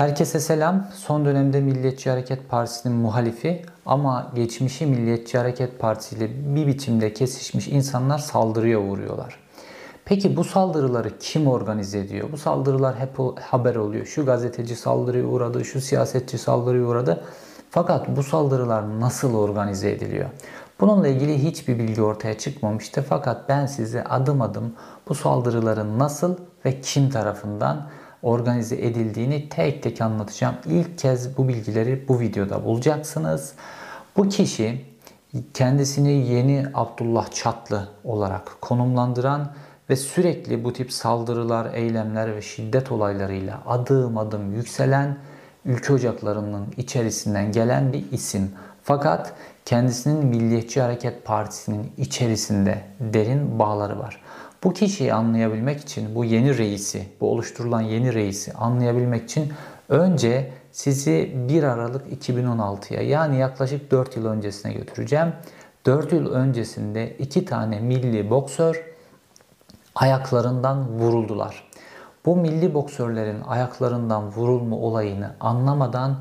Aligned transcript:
Herkese 0.00 0.40
selam. 0.40 0.86
Son 0.94 1.24
dönemde 1.24 1.60
Milliyetçi 1.60 2.10
Hareket 2.10 2.48
Partisi'nin 2.48 2.96
muhalifi 2.96 3.62
ama 3.86 4.32
geçmişi 4.34 4.86
Milliyetçi 4.86 5.38
Hareket 5.38 5.78
Partisi 5.78 6.16
ile 6.16 6.56
bir 6.56 6.66
biçimde 6.66 7.12
kesişmiş 7.12 7.68
insanlar 7.68 8.18
saldırıya 8.18 8.78
uğruyorlar. 8.78 9.38
Peki 10.04 10.36
bu 10.36 10.44
saldırıları 10.44 11.18
kim 11.18 11.46
organize 11.46 11.98
ediyor? 11.98 12.32
Bu 12.32 12.36
saldırılar 12.36 12.98
hep 12.98 13.40
haber 13.40 13.74
oluyor. 13.76 14.06
Şu 14.06 14.26
gazeteci 14.26 14.76
saldırıya 14.76 15.24
uğradı, 15.24 15.64
şu 15.64 15.80
siyasetçi 15.80 16.38
saldırıya 16.38 16.84
uğradı. 16.84 17.24
Fakat 17.70 18.16
bu 18.16 18.22
saldırılar 18.22 19.00
nasıl 19.00 19.34
organize 19.34 19.90
ediliyor? 19.90 20.28
Bununla 20.80 21.08
ilgili 21.08 21.42
hiçbir 21.42 21.78
bilgi 21.78 22.02
ortaya 22.02 22.38
çıkmamıştı. 22.38 23.04
Fakat 23.08 23.48
ben 23.48 23.66
size 23.66 24.04
adım 24.04 24.42
adım 24.42 24.72
bu 25.08 25.14
saldırıların 25.14 25.98
nasıl 25.98 26.36
ve 26.64 26.80
kim 26.80 27.10
tarafından 27.10 27.86
organize 28.22 28.76
edildiğini 28.76 29.48
tek 29.48 29.82
tek 29.82 30.00
anlatacağım. 30.00 30.54
İlk 30.66 30.98
kez 30.98 31.36
bu 31.36 31.48
bilgileri 31.48 32.08
bu 32.08 32.20
videoda 32.20 32.64
bulacaksınız. 32.64 33.52
Bu 34.16 34.28
kişi 34.28 34.84
kendisini 35.54 36.12
yeni 36.12 36.66
Abdullah 36.74 37.30
Çatlı 37.30 37.88
olarak 38.04 38.60
konumlandıran 38.60 39.52
ve 39.90 39.96
sürekli 39.96 40.64
bu 40.64 40.72
tip 40.72 40.92
saldırılar, 40.92 41.74
eylemler 41.74 42.36
ve 42.36 42.42
şiddet 42.42 42.92
olaylarıyla 42.92 43.62
adım 43.66 44.18
adım 44.18 44.54
yükselen 44.54 45.16
ülke 45.64 45.92
ocaklarının 45.92 46.66
içerisinden 46.76 47.52
gelen 47.52 47.92
bir 47.92 48.12
isim. 48.12 48.50
Fakat 48.82 49.32
kendisinin 49.64 50.26
Milliyetçi 50.26 50.80
Hareket 50.80 51.24
Partisi'nin 51.24 51.92
içerisinde 51.98 52.82
derin 53.00 53.58
bağları 53.58 53.98
var. 53.98 54.20
Bu 54.64 54.72
kişiyi 54.72 55.14
anlayabilmek 55.14 55.80
için 55.80 56.14
bu 56.14 56.24
yeni 56.24 56.58
reisi, 56.58 57.06
bu 57.20 57.30
oluşturulan 57.32 57.80
yeni 57.80 58.14
reisi 58.14 58.52
anlayabilmek 58.52 59.24
için 59.24 59.52
önce 59.88 60.52
sizi 60.72 61.32
1 61.48 61.62
Aralık 61.62 62.26
2016'ya 62.26 63.02
yani 63.02 63.38
yaklaşık 63.38 63.90
4 63.90 64.16
yıl 64.16 64.26
öncesine 64.26 64.72
götüreceğim. 64.72 65.32
4 65.86 66.12
yıl 66.12 66.32
öncesinde 66.32 67.16
iki 67.16 67.44
tane 67.44 67.80
milli 67.80 68.30
boksör 68.30 68.84
ayaklarından 69.94 70.88
vuruldular. 70.88 71.70
Bu 72.26 72.36
milli 72.36 72.74
boksörlerin 72.74 73.40
ayaklarından 73.40 74.28
vurulma 74.28 74.76
olayını 74.76 75.30
anlamadan 75.40 76.18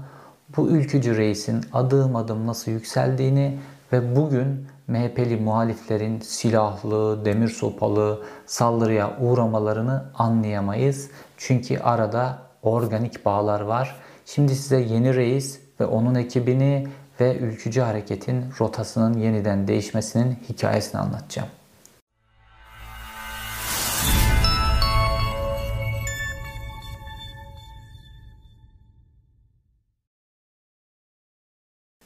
bu 0.57 0.67
ülkücü 0.67 1.17
reisin 1.17 1.65
adım 1.73 2.15
adım 2.15 2.47
nasıl 2.47 2.71
yükseldiğini 2.71 3.59
ve 3.93 4.15
bugün 4.15 4.67
MHP'li 4.89 5.37
muhaliflerin 5.37 6.19
silahlı, 6.19 7.25
demir 7.25 7.47
sopalı 7.47 8.23
saldırıya 8.45 9.17
uğramalarını 9.19 10.11
anlayamayız. 10.15 11.09
Çünkü 11.37 11.79
arada 11.79 12.39
organik 12.61 13.25
bağlar 13.25 13.61
var. 13.61 13.95
Şimdi 14.25 14.55
size 14.55 14.79
yeni 14.79 15.15
reis 15.15 15.59
ve 15.79 15.85
onun 15.85 16.15
ekibini 16.15 16.87
ve 17.21 17.37
ülkücü 17.37 17.81
hareketin 17.81 18.45
rotasının 18.59 19.17
yeniden 19.17 19.67
değişmesinin 19.67 20.37
hikayesini 20.49 21.01
anlatacağım. 21.01 21.49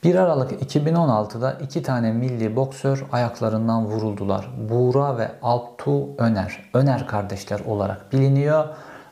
1 0.03 0.15
Aralık 0.15 0.75
2016'da 0.75 1.53
iki 1.53 1.83
tane 1.83 2.11
milli 2.11 2.55
boksör 2.55 3.05
ayaklarından 3.11 3.85
vuruldular. 3.85 4.49
Buğra 4.69 5.17
ve 5.17 5.31
Alptu 5.41 6.17
Öner. 6.17 6.69
Öner 6.73 7.07
kardeşler 7.07 7.59
olarak 7.59 8.13
biliniyor. 8.13 8.65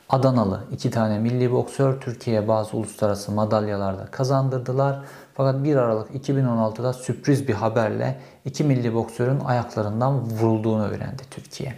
Adanalı 0.08 0.60
iki 0.72 0.90
tane 0.90 1.18
milli 1.18 1.52
boksör 1.52 2.00
Türkiye'ye 2.00 2.48
bazı 2.48 2.76
uluslararası 2.76 3.32
madalyalarda 3.32 4.06
kazandırdılar. 4.06 5.00
Fakat 5.34 5.64
1 5.64 5.76
Aralık 5.76 6.10
2016'da 6.10 6.92
sürpriz 6.92 7.48
bir 7.48 7.54
haberle 7.54 8.18
iki 8.44 8.64
milli 8.64 8.94
boksörün 8.94 9.40
ayaklarından 9.40 10.20
vurulduğunu 10.20 10.84
öğrendi 10.84 11.22
Türkiye. 11.30 11.74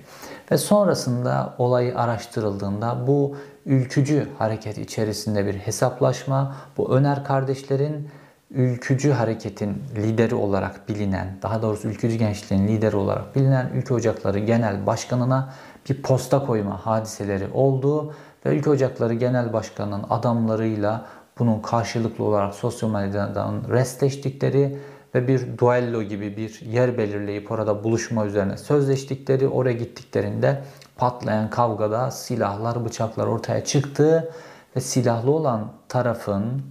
Ve 0.50 0.58
sonrasında 0.58 1.54
olayı 1.58 1.98
araştırıldığında 1.98 3.06
bu 3.06 3.36
ülkücü 3.66 4.28
hareket 4.38 4.78
içerisinde 4.78 5.46
bir 5.46 5.54
hesaplaşma, 5.54 6.56
bu 6.76 6.94
Öner 6.94 7.24
kardeşlerin 7.24 8.08
ülkücü 8.54 9.10
hareketin 9.10 9.82
lideri 9.96 10.34
olarak 10.34 10.88
bilinen, 10.88 11.38
daha 11.42 11.62
doğrusu 11.62 11.88
ülkücü 11.88 12.16
gençliğin 12.16 12.68
lideri 12.68 12.96
olarak 12.96 13.36
bilinen 13.36 13.70
Ülke 13.74 13.94
Ocakları 13.94 14.38
Genel 14.38 14.86
Başkanı'na 14.86 15.52
bir 15.90 16.02
posta 16.02 16.46
koyma 16.46 16.86
hadiseleri 16.86 17.46
oldu 17.54 18.14
ve 18.46 18.56
Ülke 18.56 18.70
Ocakları 18.70 19.14
Genel 19.14 19.52
Başkanı'nın 19.52 20.04
adamlarıyla 20.10 21.06
bunun 21.38 21.60
karşılıklı 21.60 22.24
olarak 22.24 22.54
sosyal 22.54 22.90
medyadan 22.90 23.62
restleştikleri 23.70 24.78
ve 25.14 25.28
bir 25.28 25.58
duello 25.58 26.02
gibi 26.02 26.36
bir 26.36 26.60
yer 26.60 26.98
belirleyip 26.98 27.50
orada 27.50 27.84
buluşma 27.84 28.26
üzerine 28.26 28.56
sözleştikleri, 28.56 29.48
oraya 29.48 29.74
gittiklerinde 29.74 30.62
patlayan 30.96 31.50
kavgada 31.50 32.10
silahlar, 32.10 32.84
bıçaklar 32.84 33.26
ortaya 33.26 33.64
çıktı 33.64 34.32
ve 34.76 34.80
silahlı 34.80 35.30
olan 35.30 35.72
tarafın 35.88 36.62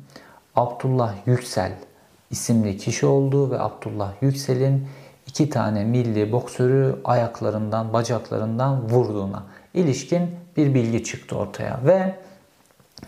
Abdullah 0.55 1.13
Yüksel 1.25 1.71
isimli 2.31 2.77
kişi 2.77 3.05
olduğu 3.05 3.51
ve 3.51 3.59
Abdullah 3.59 4.13
Yüksel'in 4.21 4.87
iki 5.27 5.49
tane 5.49 5.85
milli 5.85 6.31
boksörü 6.31 6.95
ayaklarından, 7.03 7.93
bacaklarından 7.93 8.89
vurduğuna 8.89 9.43
ilişkin 9.73 10.35
bir 10.57 10.73
bilgi 10.73 11.03
çıktı 11.03 11.35
ortaya. 11.37 11.79
Ve 11.85 12.15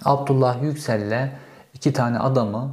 Abdullah 0.05 0.63
Yüksel'le 0.63 1.29
iki 1.73 1.94
tane 1.94 2.19
adamı 2.19 2.72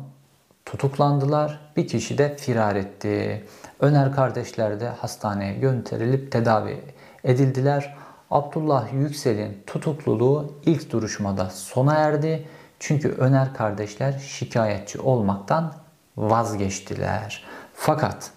tutuklandılar. 0.64 1.60
Bir 1.76 1.88
kişi 1.88 2.18
de 2.18 2.36
firar 2.36 2.76
etti. 2.76 3.44
Öner 3.80 4.14
kardeşler 4.14 4.80
de 4.80 4.88
hastaneye 4.88 5.54
gönderilip 5.54 6.32
tedavi 6.32 6.80
edildiler. 7.24 7.96
Abdullah 8.30 8.92
Yüksel'in 8.92 9.62
tutukluluğu 9.66 10.54
ilk 10.66 10.92
duruşmada 10.92 11.50
sona 11.50 11.94
erdi 11.94 12.46
çünkü 12.82 13.08
Öner 13.08 13.54
kardeşler 13.54 14.12
şikayetçi 14.12 15.00
olmaktan 15.00 15.72
vazgeçtiler. 16.16 17.44
Fakat 17.74 18.30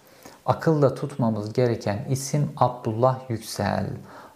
akılda 0.45 0.95
tutmamız 0.95 1.53
gereken 1.53 2.05
isim 2.09 2.51
Abdullah 2.57 3.29
Yüksel. 3.29 3.85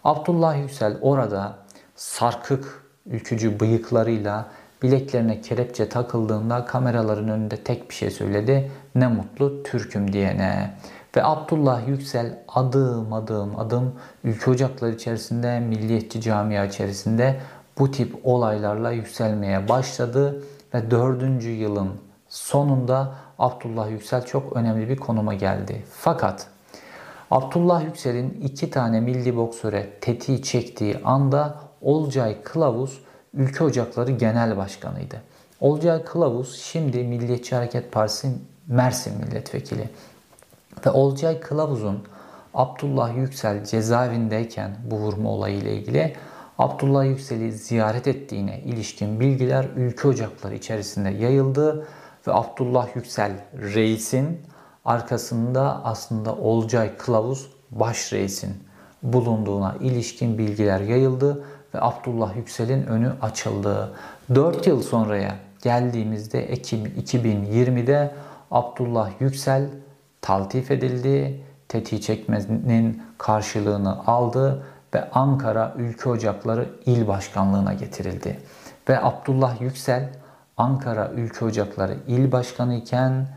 Abdullah 0.04 0.58
Yüksel 0.58 0.98
orada 1.02 1.56
sarkık 1.96 2.84
ülkücü 3.06 3.60
bıyıklarıyla 3.60 4.48
bileklerine 4.84 5.42
kelepçe 5.42 5.90
takıldığında 5.90 6.66
kameraların 6.66 7.30
önünde 7.30 7.58
tek 7.58 7.90
bir 7.90 7.96
şey 7.96 8.12
söyledi. 8.12 8.72
Ne 8.96 9.08
mutlu 9.08 9.64
Türk'üm 9.64 10.14
diyene. 10.14 10.74
Ve 11.18 11.24
Abdullah 11.24 11.88
Yüksel 11.88 12.44
adım 12.48 13.14
adım 13.14 13.60
adım 13.60 13.96
ülke 14.24 14.52
ocakları 14.52 14.92
içerisinde, 14.92 15.60
milliyetçi 15.60 16.22
camia 16.22 16.66
içerisinde 16.66 17.40
bu 17.80 17.92
tip 17.92 18.16
olaylarla 18.24 18.92
yükselmeye 18.92 19.70
başladı 19.70 20.44
ve 20.74 20.92
dördüncü 20.92 21.50
yılın 21.50 21.90
sonunda 22.30 23.16
Abdullah 23.40 23.92
Yüksel 23.92 24.26
çok 24.26 24.54
önemli 24.54 24.90
bir 24.90 24.98
konuma 24.98 25.34
geldi. 25.34 25.84
Fakat 25.92 26.48
Abdullah 27.32 27.84
Yüksel'in 27.84 28.42
iki 28.44 28.70
tane 28.70 29.00
milli 29.00 29.36
boksöre 29.36 29.90
tetiği 30.02 30.44
çektiği 30.44 30.98
anda 31.04 31.60
Olcay 31.82 32.42
Kılavuz 32.44 33.02
Ülke 33.34 33.64
Ocakları 33.64 34.12
Genel 34.12 34.58
Başkanıydı. 34.58 35.22
Olcay 35.60 36.04
Kılavuz 36.04 36.60
şimdi 36.62 37.04
Milliyetçi 37.04 37.56
Hareket 37.56 37.92
Partisi 37.92 38.32
Mersin 38.68 39.26
Milletvekili. 39.26 39.90
Ve 40.86 40.90
Olcay 40.90 41.40
Kılavuz'un 41.40 42.04
Abdullah 42.54 43.18
Yüksel 43.18 43.66
cezaevindeyken 43.66 44.76
bu 44.92 44.96
vurma 44.96 45.30
olayı 45.30 45.58
ile 45.58 45.74
ilgili 45.74 46.16
Abdullah 46.60 47.06
Yüksel'i 47.06 47.52
ziyaret 47.52 48.08
ettiğine 48.08 48.60
ilişkin 48.60 49.20
bilgiler 49.20 49.66
ülke 49.76 50.08
ocakları 50.08 50.56
içerisinde 50.56 51.10
yayıldı 51.10 51.88
ve 52.28 52.34
Abdullah 52.34 52.96
Yüksel 52.96 53.32
reisin 53.54 54.40
arkasında 54.86 55.86
aslında 55.86 56.36
Olcay 56.36 56.98
Kılavuz 56.98 57.50
baş 57.72 58.14
reisin 58.14 58.54
bulunduğuna 59.04 59.76
ilişkin 59.80 60.38
bilgiler 60.38 60.80
yayıldı 60.80 61.44
ve 61.76 61.82
Abdullah 61.82 62.36
Yüksel'in 62.36 62.84
önü 62.84 63.12
açıldı. 63.22 63.94
4 64.36 64.68
yıl 64.68 64.82
sonraya 64.82 65.36
geldiğimizde 65.64 66.44
Ekim 66.44 66.86
2020'de 66.86 68.12
Abdullah 68.52 69.22
Yüksel 69.22 69.70
taltif 70.22 70.72
edildi. 70.72 71.44
Tetiği 71.68 72.02
çekmenin 72.02 73.02
karşılığını 73.18 74.08
aldı 74.08 74.64
ve 74.94 75.10
Ankara 75.12 75.74
Ülke 75.78 76.10
Ocakları 76.10 76.70
İl 76.86 77.08
Başkanlığına 77.08 77.74
getirildi. 77.74 78.40
Ve 78.90 79.04
Abdullah 79.04 79.62
Yüksel 79.62 80.10
Ankara 80.58 81.12
Ülke 81.16 81.46
Ocakları 81.46 81.98
İl 82.08 82.32
Başkanı 82.32 82.76
iken 82.76 83.28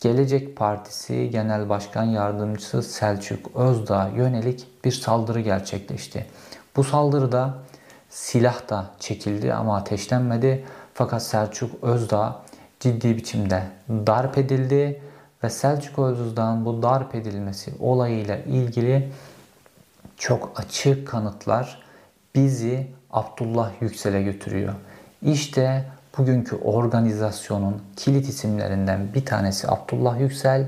Gelecek 0.00 0.56
Partisi 0.56 1.30
Genel 1.30 1.68
Başkan 1.68 2.04
Yardımcısı 2.04 2.82
Selçuk 2.82 3.56
Özdağ 3.56 4.08
yönelik 4.16 4.84
bir 4.84 4.92
saldırı 4.92 5.40
gerçekleşti. 5.40 6.26
Bu 6.76 6.84
saldırıda 6.84 7.54
silah 8.08 8.68
da 8.68 8.86
çekildi 8.98 9.54
ama 9.54 9.76
ateşlenmedi. 9.76 10.64
Fakat 10.94 11.22
Selçuk 11.22 11.84
Özdağ 11.84 12.42
ciddi 12.80 13.16
biçimde 13.16 13.62
darp 13.88 14.38
edildi 14.38 15.02
ve 15.44 15.50
Selçuk 15.50 15.98
Özdağ'ın 15.98 16.64
bu 16.64 16.82
darp 16.82 17.14
edilmesi 17.14 17.72
olayıyla 17.80 18.36
ilgili 18.36 19.12
çok 20.18 20.52
açık 20.56 21.08
kanıtlar 21.08 21.82
bizi 22.34 22.86
Abdullah 23.10 23.70
Yüksel'e 23.80 24.22
götürüyor. 24.22 24.74
İşte 25.22 25.84
bugünkü 26.18 26.56
organizasyonun 26.56 27.82
kilit 27.96 28.28
isimlerinden 28.28 29.14
bir 29.14 29.26
tanesi 29.26 29.68
Abdullah 29.70 30.20
Yüksel, 30.20 30.66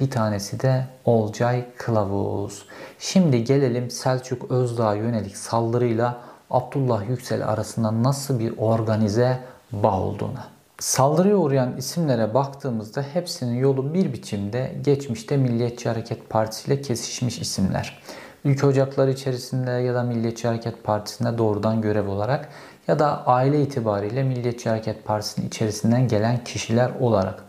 bir 0.00 0.10
tanesi 0.10 0.60
de 0.60 0.86
Olcay 1.04 1.64
Kılavuz. 1.76 2.66
Şimdi 2.98 3.44
gelelim 3.44 3.90
Selçuk 3.90 4.50
Özdağ'a 4.50 4.94
yönelik 4.94 5.36
saldırıyla 5.36 6.20
Abdullah 6.50 7.08
Yüksel 7.08 7.48
arasında 7.48 8.02
nasıl 8.02 8.38
bir 8.38 8.58
organize 8.58 9.38
bağ 9.72 10.00
olduğuna. 10.00 10.44
Saldırıya 10.78 11.36
uğrayan 11.36 11.76
isimlere 11.76 12.34
baktığımızda 12.34 13.04
hepsinin 13.12 13.54
yolu 13.54 13.94
bir 13.94 14.12
biçimde 14.12 14.74
geçmişte 14.84 15.36
Milliyetçi 15.36 15.88
Hareket 15.88 16.30
Partisi 16.30 16.66
ile 16.66 16.82
kesişmiş 16.82 17.38
isimler. 17.38 18.02
Ülke 18.44 18.66
Ocakları 18.66 19.10
içerisinde 19.10 19.70
ya 19.70 19.94
da 19.94 20.02
Milliyetçi 20.02 20.48
Hareket 20.48 20.84
Partisi'nde 20.84 21.38
doğrudan 21.38 21.80
görev 21.80 22.08
olarak 22.08 22.48
ya 22.88 22.98
da 22.98 23.26
aile 23.26 23.62
itibariyle 23.62 24.22
Milliyetçi 24.22 24.68
Hareket 24.68 25.04
Partisi'nin 25.04 25.46
içerisinden 25.46 26.08
gelen 26.08 26.44
kişiler 26.44 26.90
olarak. 27.00 27.44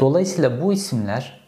Dolayısıyla 0.00 0.62
bu 0.62 0.72
isimler 0.72 1.44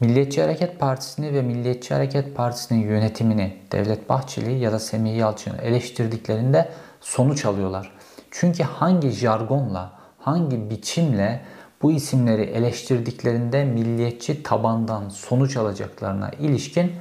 Milliyetçi 0.00 0.42
Hareket 0.42 0.80
Partisi'ni 0.80 1.34
ve 1.34 1.42
Milliyetçi 1.42 1.94
Hareket 1.94 2.36
Partisi'nin 2.36 2.82
yönetimini 2.82 3.56
Devlet 3.72 4.08
Bahçeli 4.08 4.58
ya 4.58 4.72
da 4.72 4.78
Semih 4.78 5.16
Yalçın'ı 5.16 5.56
eleştirdiklerinde 5.62 6.68
sonuç 7.00 7.44
alıyorlar. 7.44 7.92
Çünkü 8.30 8.62
hangi 8.62 9.10
jargonla, 9.10 9.92
hangi 10.18 10.70
biçimle 10.70 11.40
bu 11.82 11.92
isimleri 11.92 12.42
eleştirdiklerinde 12.42 13.64
milliyetçi 13.64 14.42
tabandan 14.42 15.08
sonuç 15.08 15.56
alacaklarına 15.56 16.30
ilişkin 16.30 16.92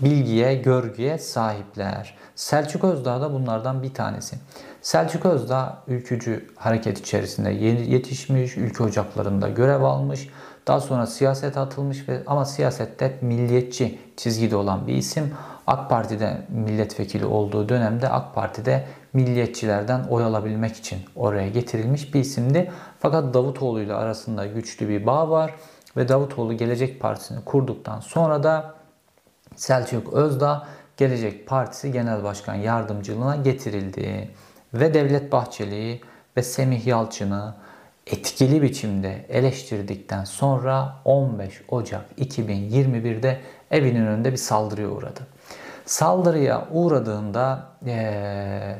bilgiye, 0.00 0.54
görgüye 0.54 1.18
sahipler. 1.18 2.14
Selçuk 2.34 2.84
Özdağ 2.84 3.20
da 3.20 3.32
bunlardan 3.32 3.82
bir 3.82 3.94
tanesi. 3.94 4.36
Selçuk 4.82 5.26
Özdağ 5.26 5.78
ülkücü 5.86 6.46
hareket 6.56 6.98
içerisinde 6.98 7.50
yetişmiş, 7.50 8.56
ülke 8.56 8.82
ocaklarında 8.82 9.48
görev 9.48 9.82
almış. 9.82 10.28
Daha 10.66 10.80
sonra 10.80 11.06
siyasete 11.06 11.60
atılmış 11.60 12.08
ve 12.08 12.22
ama 12.26 12.44
siyasette 12.44 13.18
milliyetçi 13.20 13.98
çizgide 14.16 14.56
olan 14.56 14.86
bir 14.86 14.94
isim. 14.94 15.34
AK 15.66 15.90
Parti'de 15.90 16.46
milletvekili 16.48 17.24
olduğu 17.24 17.68
dönemde 17.68 18.08
AK 18.08 18.34
Parti'de 18.34 18.84
milliyetçilerden 19.12 20.04
oy 20.10 20.24
alabilmek 20.24 20.76
için 20.76 20.98
oraya 21.16 21.48
getirilmiş 21.48 22.14
bir 22.14 22.20
isimdi. 22.20 22.72
Fakat 23.00 23.34
Davutoğlu 23.34 23.80
ile 23.80 23.94
arasında 23.94 24.46
güçlü 24.46 24.88
bir 24.88 25.06
bağ 25.06 25.30
var 25.30 25.54
ve 25.96 26.08
Davutoğlu 26.08 26.56
Gelecek 26.56 27.00
Partisi'ni 27.00 27.44
kurduktan 27.44 28.00
sonra 28.00 28.42
da 28.42 28.74
Selçuk 29.56 30.12
Özdağ 30.12 30.66
Gelecek 30.96 31.46
Partisi 31.46 31.92
Genel 31.92 32.24
Başkan 32.24 32.54
Yardımcılığına 32.54 33.36
getirildi. 33.36 34.30
Ve 34.74 34.94
Devlet 34.94 35.32
Bahçeli'yi 35.32 36.00
ve 36.36 36.42
Semih 36.42 36.86
Yalçın'ı 36.86 37.54
etkili 38.06 38.62
biçimde 38.62 39.26
eleştirdikten 39.28 40.24
sonra 40.24 40.96
15 41.04 41.62
Ocak 41.68 42.04
2021'de 42.18 43.40
evinin 43.70 44.06
önünde 44.06 44.32
bir 44.32 44.36
saldırıya 44.36 44.88
uğradı. 44.88 45.20
Saldırıya 45.86 46.68
uğradığında 46.70 47.66
ee, 47.86 48.76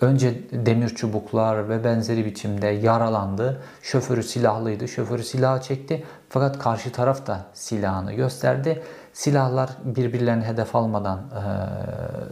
önce 0.00 0.34
demir 0.52 0.88
çubuklar 0.88 1.68
ve 1.68 1.84
benzeri 1.84 2.24
biçimde 2.24 2.66
yaralandı. 2.66 3.62
Şoförü 3.82 4.22
silahlıydı. 4.22 4.88
Şoförü 4.88 5.22
silahı 5.24 5.62
çekti. 5.62 6.04
Fakat 6.28 6.58
karşı 6.58 6.92
taraf 6.92 7.26
da 7.26 7.40
silahını 7.54 8.12
gösterdi. 8.12 8.82
Silahlar 9.12 9.70
birbirlerini 9.84 10.44
hedef 10.44 10.76
almadan 10.76 11.18
e, 11.18 11.44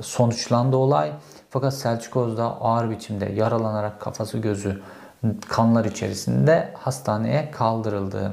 sonuçlandı 0.03 0.77
olay. 0.77 1.12
Fakat 1.50 1.75
Selçuk 1.75 2.17
Özda 2.17 2.44
ağır 2.44 2.91
biçimde 2.91 3.25
yaralanarak 3.27 4.00
kafası 4.00 4.38
gözü 4.38 4.81
kanlar 5.49 5.85
içerisinde 5.85 6.75
hastaneye 6.75 7.50
kaldırıldı. 7.50 8.32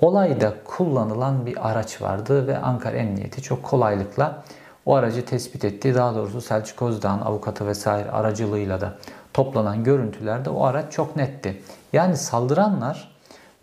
Olayda 0.00 0.54
kullanılan 0.64 1.46
bir 1.46 1.70
araç 1.70 2.02
vardı 2.02 2.46
ve 2.46 2.58
Ankara 2.58 2.96
Emniyeti 2.96 3.42
çok 3.42 3.62
kolaylıkla 3.62 4.42
o 4.86 4.94
aracı 4.94 5.24
tespit 5.24 5.64
etti. 5.64 5.94
Daha 5.94 6.14
doğrusu 6.14 6.40
Selçuk 6.40 6.82
Özdağ'ın 6.82 7.20
avukatı 7.20 7.66
vesaire 7.66 8.10
aracılığıyla 8.10 8.80
da 8.80 8.94
toplanan 9.32 9.84
görüntülerde 9.84 10.50
o 10.50 10.64
araç 10.64 10.92
çok 10.92 11.16
netti. 11.16 11.62
Yani 11.92 12.16
saldıranlar 12.16 13.13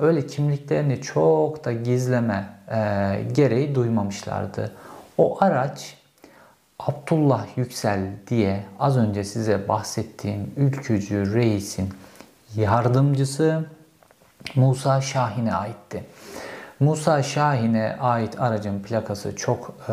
öyle 0.02 0.28
kimliklerini 0.28 1.02
çok 1.02 1.66
da 1.66 1.72
gizleme 1.72 2.50
e, 2.72 2.78
gereği 3.32 3.76
duymamışlardı. 3.76 4.72
O 5.18 5.44
araç 5.44 5.98
Abdullah 6.80 7.58
Yüksel 7.58 8.00
diye 8.28 8.64
az 8.80 8.98
önce 8.98 9.24
size 9.24 9.68
bahsettiğim 9.68 10.54
ülkücü 10.58 11.34
reisin 11.34 11.90
yardımcısı 12.56 13.66
Musa 14.56 15.02
Şahin'e 15.02 15.54
aitti. 15.54 16.04
Musa 16.80 17.24
Şahin'e 17.24 17.98
ait 18.00 18.42
aracın 18.42 18.80
plakası 18.80 19.36
çok 19.36 19.74
e, 19.90 19.92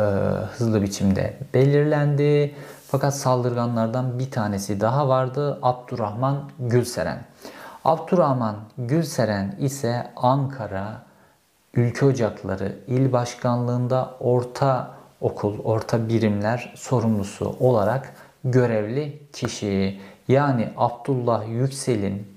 hızlı 0.59 0.83
biçimde 0.83 1.37
belirlendi. 1.55 2.55
Fakat 2.91 3.15
saldırganlardan 3.15 4.19
bir 4.19 4.31
tanesi 4.31 4.81
daha 4.81 5.09
vardı. 5.09 5.59
Abdurrahman 5.63 6.51
Gülseren. 6.59 7.19
Abdurrahman 7.89 8.57
Gülseren 8.79 9.57
ise 9.61 10.11
Ankara 10.17 11.03
Ülke 11.75 12.07
Ocakları 12.07 12.77
İl 12.87 13.13
Başkanlığında 13.13 14.15
orta 14.21 14.91
okul, 15.21 15.59
orta 15.65 16.09
birimler 16.09 16.75
sorumlusu 16.77 17.57
olarak 17.61 18.15
görevli 18.45 19.23
kişi. 19.33 20.01
Yani 20.29 20.69
Abdullah 20.77 21.49
Yüksel'in 21.49 22.29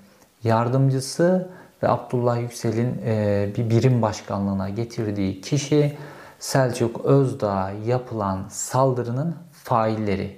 yardımcısı 0.44 1.50
ve 1.82 1.88
Abdullah 1.88 2.40
Yüksel'in 2.40 3.02
e, 3.04 3.48
bir 3.56 3.70
birim 3.70 4.02
başkanlığına 4.02 4.68
getirdiği 4.68 5.40
kişi 5.40 5.96
Selçuk 6.38 7.04
Özdağ'a 7.04 7.70
yapılan 7.70 8.44
saldırının 8.50 9.36
failleri 9.52 10.36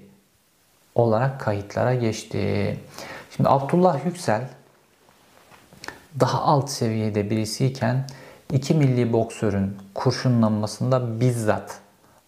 olarak 0.94 1.40
kayıtlara 1.40 1.94
geçti. 1.94 2.78
Şimdi 3.30 3.48
Abdullah 3.48 4.04
Yüksel 4.04 4.48
daha 6.20 6.42
alt 6.42 6.70
seviyede 6.70 7.30
birisiyken 7.30 8.06
iki 8.52 8.74
milli 8.74 9.12
boksörün 9.12 9.76
kurşunlanmasında 9.94 11.20
bizzat 11.20 11.78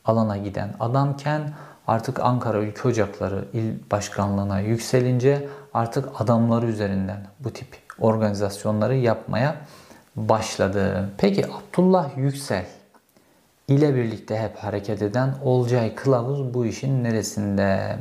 alana 0.04 0.36
giden 0.36 0.74
adamken 0.80 1.52
artık 1.86 2.20
Ankara 2.20 2.58
Ülke 2.58 2.88
Ocakları 2.88 3.44
il 3.52 3.74
başkanlığına 3.90 4.60
yükselince 4.60 5.48
artık 5.74 6.20
adamları 6.20 6.66
üzerinden 6.66 7.26
bu 7.40 7.50
tip 7.50 7.68
organizasyonları 8.00 8.96
yapmaya 8.96 9.56
başladı. 10.16 11.10
Peki 11.18 11.44
Abdullah 11.46 12.16
Yüksel 12.16 12.66
ile 13.68 13.94
birlikte 13.94 14.38
hep 14.38 14.56
hareket 14.56 15.02
eden 15.02 15.34
Olcay 15.44 15.94
Kılavuz 15.94 16.54
bu 16.54 16.66
işin 16.66 17.04
neresinde? 17.04 17.96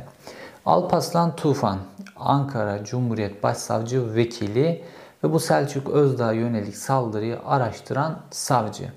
Alpaslan 0.66 1.36
Tufan, 1.36 1.78
Ankara 2.16 2.84
Cumhuriyet 2.84 3.42
Başsavcı 3.42 4.14
Vekili 4.14 4.84
ve 5.24 5.32
bu 5.32 5.40
Selçuk 5.40 5.88
Özdağ 5.88 6.32
yönelik 6.32 6.76
saldırıyı 6.76 7.38
araştıran 7.46 8.18
savcı. 8.30 8.92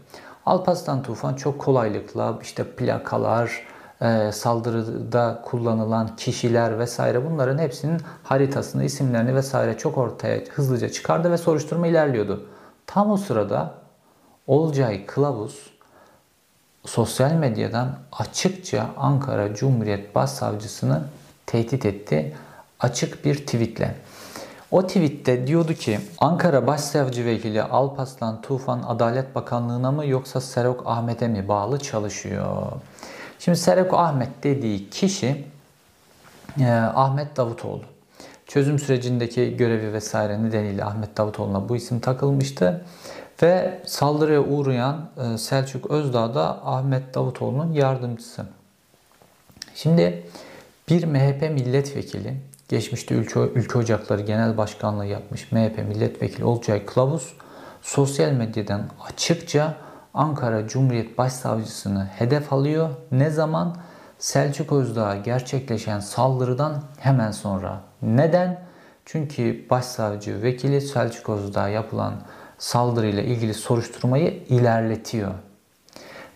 Alpaslan 0.45 1.03
Tufan 1.03 1.33
çok 1.33 1.59
kolaylıkla 1.59 2.39
işte 2.41 2.63
plakalar, 2.63 3.67
e, 4.01 4.31
saldırıda 4.31 5.41
kullanılan 5.45 6.15
kişiler 6.15 6.79
vesaire 6.79 7.31
bunların 7.31 7.57
hepsinin 7.57 8.01
haritasını, 8.23 8.83
isimlerini 8.83 9.35
vesaire 9.35 9.77
çok 9.77 9.97
ortaya 9.97 10.39
hızlıca 10.39 10.89
çıkardı 10.89 11.31
ve 11.31 11.37
soruşturma 11.37 11.87
ilerliyordu. 11.87 12.45
Tam 12.87 13.11
o 13.11 13.17
sırada 13.17 13.73
Olcay 14.47 15.05
Kılavuz 15.05 15.69
sosyal 16.85 17.31
medyadan 17.31 17.89
açıkça 18.11 18.89
Ankara 18.97 19.55
Cumhuriyet 19.55 20.15
Başsavcısını 20.15 21.03
tehdit 21.45 21.85
etti. 21.85 22.35
Açık 22.79 23.25
bir 23.25 23.35
tweetle. 23.35 23.95
O 24.71 24.87
tweette 24.87 25.47
diyordu 25.47 25.73
ki 25.73 25.99
Ankara 26.17 26.67
Başsavcı 26.67 27.25
Vekili 27.25 27.63
Alpaslan 27.63 28.41
Tufan 28.41 28.83
Adalet 28.87 29.35
Bakanlığı'na 29.35 29.91
mı 29.91 30.05
yoksa 30.05 30.41
Serok 30.41 30.83
Ahmet'e 30.85 31.27
mi 31.27 31.47
bağlı 31.47 31.79
çalışıyor? 31.79 32.71
Şimdi 33.39 33.57
Serok 33.57 33.93
Ahmet 33.93 34.29
dediği 34.43 34.89
kişi 34.89 35.45
e, 36.59 36.71
Ahmet 36.71 37.37
Davutoğlu. 37.37 37.81
Çözüm 38.47 38.79
sürecindeki 38.79 39.57
görevi 39.57 39.93
vesaire 39.93 40.43
nedeniyle 40.43 40.85
Ahmet 40.85 41.17
Davutoğlu'na 41.17 41.69
bu 41.69 41.75
isim 41.75 41.99
takılmıştı. 41.99 42.85
Ve 43.43 43.81
saldırıya 43.85 44.41
uğrayan 44.41 45.09
e, 45.17 45.37
Selçuk 45.37 45.91
Özdağ 45.91 46.35
da 46.35 46.65
Ahmet 46.65 47.13
Davutoğlu'nun 47.13 47.73
yardımcısı. 47.73 48.45
Şimdi 49.75 50.23
bir 50.89 51.03
MHP 51.03 51.41
milletvekili 51.41 52.48
geçmişte 52.69 53.15
Ülke, 53.15 53.39
Ülke 53.39 53.77
Ocakları 53.77 54.21
Genel 54.21 54.57
Başkanlığı 54.57 55.05
yapmış 55.05 55.51
MHP 55.51 55.77
milletvekili 55.87 56.45
Olcay 56.45 56.85
Kılavuz 56.85 57.33
sosyal 57.81 58.31
medyadan 58.31 58.89
açıkça 59.09 59.75
Ankara 60.13 60.67
Cumhuriyet 60.67 61.17
Başsavcısını 61.17 62.05
hedef 62.05 62.53
alıyor. 62.53 62.89
Ne 63.11 63.29
zaman? 63.29 63.77
Selçuk 64.19 64.71
Özdağ'a 64.71 65.15
gerçekleşen 65.15 65.99
saldırıdan 65.99 66.83
hemen 66.99 67.31
sonra. 67.31 67.81
Neden? 68.01 68.61
Çünkü 69.05 69.69
başsavcı 69.69 70.41
vekili 70.41 70.81
Selçuk 70.81 71.29
Özdağ'a 71.29 71.69
yapılan 71.69 72.13
saldırıyla 72.57 73.23
ilgili 73.23 73.53
soruşturmayı 73.53 74.43
ilerletiyor. 74.49 75.31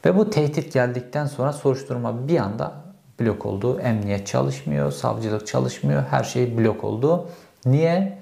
Ve 0.06 0.18
bu 0.18 0.30
tehdit 0.30 0.74
geldikten 0.74 1.26
sonra 1.26 1.54
soruşturma 1.54 2.28
bir 2.28 2.40
anda 2.40 2.83
blok 3.20 3.46
oldu. 3.46 3.80
Emniyet 3.80 4.28
çalışmıyor, 4.28 4.92
savcılık 4.92 5.48
çalışmıyor, 5.48 6.04
her 6.10 6.24
şey 6.24 6.58
blok 6.58 6.84
oldu. 6.84 7.30
Niye? 7.66 8.18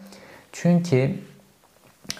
Çünkü 0.52 1.16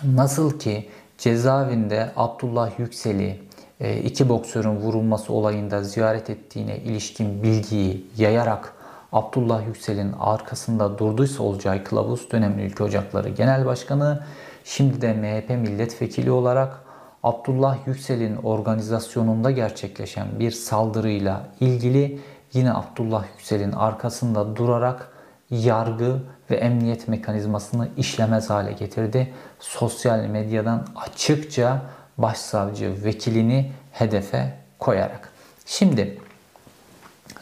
nasıl 0.04 0.60
ki 0.60 0.90
cezaevinde 1.18 2.12
Abdullah 2.16 2.80
Yüksel'i 2.80 3.40
e, 3.80 3.98
iki 3.98 4.30
boksörün 4.30 4.76
vurulması 4.76 5.34
olayında 5.34 5.84
ziyaret 5.84 6.30
ettiğine 6.30 6.78
ilişkin 6.78 7.44
bilgiyi 7.44 8.08
yayarak 8.18 8.74
Abdullah 9.12 9.68
Yüksel'in 9.68 10.14
arkasında 10.20 11.00
durduysa 11.00 11.44
Olcay 11.44 11.84
Kılavuz 11.84 12.32
dönemli 12.32 12.64
Ülke 12.64 12.84
Ocakları 12.84 13.30
Genel 13.30 13.66
Başkanı 13.66 14.24
şimdi 14.64 15.02
de 15.02 15.14
MHP 15.14 15.50
milletvekili 15.50 16.32
olarak 16.32 16.82
Abdullah 17.24 17.88
Yüksel'in 17.88 18.36
organizasyonunda 18.36 19.52
gerçekleşen 19.52 20.28
bir 20.40 20.52
saldırıyla 20.52 21.48
ilgili 21.60 22.20
yine 22.54 22.74
Abdullah 22.74 23.26
Yüksel'in 23.38 23.72
arkasında 23.72 24.56
durarak 24.56 25.12
yargı 25.50 26.20
ve 26.50 26.56
emniyet 26.56 27.08
mekanizmasını 27.08 27.88
işlemez 27.98 28.50
hale 28.50 28.72
getirdi. 28.72 29.34
Sosyal 29.60 30.20
medyadan 30.20 30.88
açıkça 30.96 31.82
başsavcı 32.18 33.04
vekilini 33.04 33.72
hedefe 33.92 34.58
koyarak. 34.80 35.30
Şimdi 35.66 36.20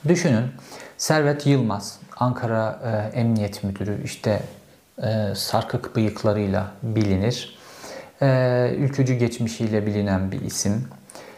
düşünün 0.07 0.45
Servet 0.97 1.47
Yılmaz 1.47 1.99
Ankara 2.17 2.79
e, 3.13 3.19
Emniyet 3.19 3.63
Müdürü 3.63 4.03
işte 4.03 4.43
e, 5.03 5.35
sarkık 5.35 5.95
bıyıklarıyla 5.95 6.71
bilinir. 6.83 7.59
E, 8.21 8.73
ülkücü 8.77 9.13
geçmişiyle 9.13 9.85
bilinen 9.85 10.31
bir 10.31 10.41
isim. 10.41 10.87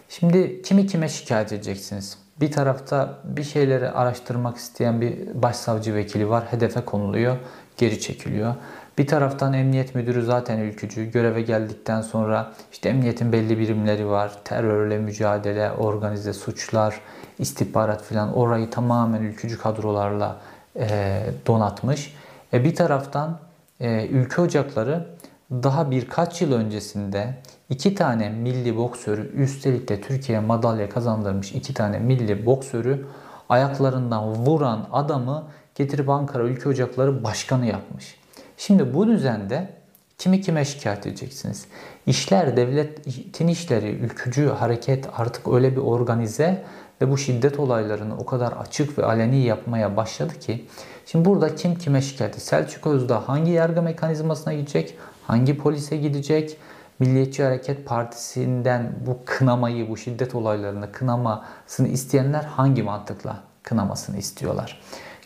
Şimdi 0.09 0.61
kimi 0.61 0.87
kime 0.87 1.09
şikayet 1.09 1.53
edeceksiniz? 1.53 2.17
Bir 2.39 2.51
tarafta 2.51 3.19
bir 3.23 3.43
şeyleri 3.43 3.89
araştırmak 3.89 4.57
isteyen 4.57 5.01
bir 5.01 5.41
başsavcı 5.41 5.95
vekili 5.95 6.29
var. 6.29 6.43
Hedefe 6.51 6.81
konuluyor, 6.81 7.37
geri 7.77 7.99
çekiliyor. 7.99 8.55
Bir 8.97 9.07
taraftan 9.07 9.53
emniyet 9.53 9.95
müdürü 9.95 10.25
zaten 10.25 10.59
ülkücü. 10.59 11.11
Göreve 11.11 11.41
geldikten 11.41 12.01
sonra 12.01 12.51
işte 12.71 12.89
emniyetin 12.89 13.31
belli 13.31 13.59
birimleri 13.59 14.07
var. 14.07 14.31
Terörle 14.43 14.97
mücadele, 14.97 15.71
organize 15.71 16.33
suçlar, 16.33 17.01
istihbarat 17.39 18.01
falan 18.01 18.33
orayı 18.33 18.69
tamamen 18.69 19.21
ülkücü 19.21 19.57
kadrolarla 19.57 20.37
e, 20.75 21.19
donatmış. 21.47 22.13
E, 22.53 22.63
bir 22.63 22.75
taraftan 22.75 23.39
e, 23.79 24.07
ülke 24.07 24.41
ocakları 24.41 25.05
daha 25.51 25.91
birkaç 25.91 26.41
yıl 26.41 26.53
öncesinde 26.53 27.33
iki 27.69 27.95
tane 27.95 28.29
milli 28.29 28.77
boksörü 28.77 29.31
üstelik 29.35 29.89
de 29.89 30.01
Türkiye'ye 30.01 30.45
madalya 30.45 30.89
kazandırmış 30.89 31.51
iki 31.51 31.73
tane 31.73 31.99
milli 31.99 32.45
boksörü 32.45 33.05
ayaklarından 33.49 34.33
vuran 34.33 34.87
adamı 34.91 35.43
getirip 35.75 36.09
Ankara 36.09 36.43
Ülke 36.43 36.69
Ocakları 36.69 37.23
Başkanı 37.23 37.65
yapmış. 37.65 38.15
Şimdi 38.57 38.93
bu 38.93 39.07
düzende 39.07 39.69
kimi 40.17 40.41
kime 40.41 40.65
şikayet 40.65 41.07
edeceksiniz? 41.07 41.65
İşler, 42.07 42.57
devletin 42.57 43.47
işleri, 43.47 43.89
ülkücü 43.89 44.47
hareket 44.49 45.07
artık 45.17 45.47
öyle 45.47 45.71
bir 45.71 45.81
organize 45.81 46.63
ve 47.01 47.11
bu 47.11 47.17
şiddet 47.17 47.59
olaylarını 47.59 48.17
o 48.17 48.25
kadar 48.25 48.51
açık 48.51 48.97
ve 48.97 49.05
aleni 49.05 49.37
yapmaya 49.37 49.97
başladı 49.97 50.39
ki 50.39 50.65
şimdi 51.05 51.25
burada 51.25 51.55
kim 51.55 51.75
kime 51.75 52.01
şikayet? 52.01 52.41
Selçuk 52.41 52.87
Özdağ 52.87 53.27
hangi 53.27 53.51
yargı 53.51 53.81
mekanizmasına 53.81 54.53
gidecek? 54.53 54.97
Hangi 55.27 55.57
polise 55.57 55.97
gidecek? 55.97 56.57
Milliyetçi 56.99 57.43
Hareket 57.43 57.85
Partisi'nden 57.85 58.91
bu 59.07 59.17
kınamayı, 59.25 59.89
bu 59.89 59.97
şiddet 59.97 60.35
olaylarını 60.35 60.91
kınamasını 60.91 61.87
isteyenler 61.87 62.43
hangi 62.43 62.83
mantıkla 62.83 63.39
kınamasını 63.63 64.17
istiyorlar? 64.17 64.81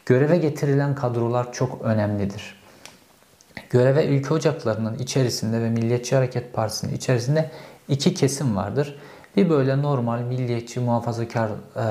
Göreve 0.05 0.38
getirilen 0.38 0.96
kadrolar 0.96 1.53
çok 1.53 1.82
önemlidir. 1.82 2.55
Göreve 3.70 4.05
ülke 4.05 4.34
ocaklarının 4.34 4.96
içerisinde 4.98 5.62
ve 5.62 5.70
Milliyetçi 5.70 6.15
Hareket 6.15 6.53
Partisi'nin 6.53 6.94
içerisinde 6.94 7.51
iki 7.88 8.13
kesim 8.13 8.55
vardır. 8.55 8.98
Bir 9.38 9.50
böyle 9.50 9.82
normal 9.82 10.20
milliyetçi 10.20 10.79
muhafazakar 10.79 11.50
e, 11.75 11.86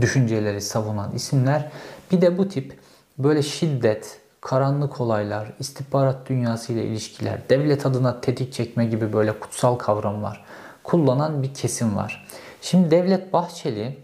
düşünceleri 0.00 0.60
savunan 0.60 1.12
isimler. 1.14 1.70
Bir 2.12 2.20
de 2.20 2.38
bu 2.38 2.48
tip 2.48 2.78
böyle 3.18 3.42
şiddet, 3.42 4.20
karanlık 4.40 5.00
olaylar, 5.00 5.52
istihbarat 5.58 6.28
dünyası 6.28 6.72
ile 6.72 6.84
ilişkiler, 6.84 7.38
devlet 7.48 7.86
adına 7.86 8.20
tetik 8.20 8.52
çekme 8.52 8.86
gibi 8.86 9.12
böyle 9.12 9.40
kutsal 9.40 9.74
kavramlar 9.74 10.44
kullanan 10.88 11.42
bir 11.42 11.54
kesim 11.54 11.96
var. 11.96 12.26
Şimdi 12.62 12.90
Devlet 12.90 13.32
Bahçeli 13.32 13.98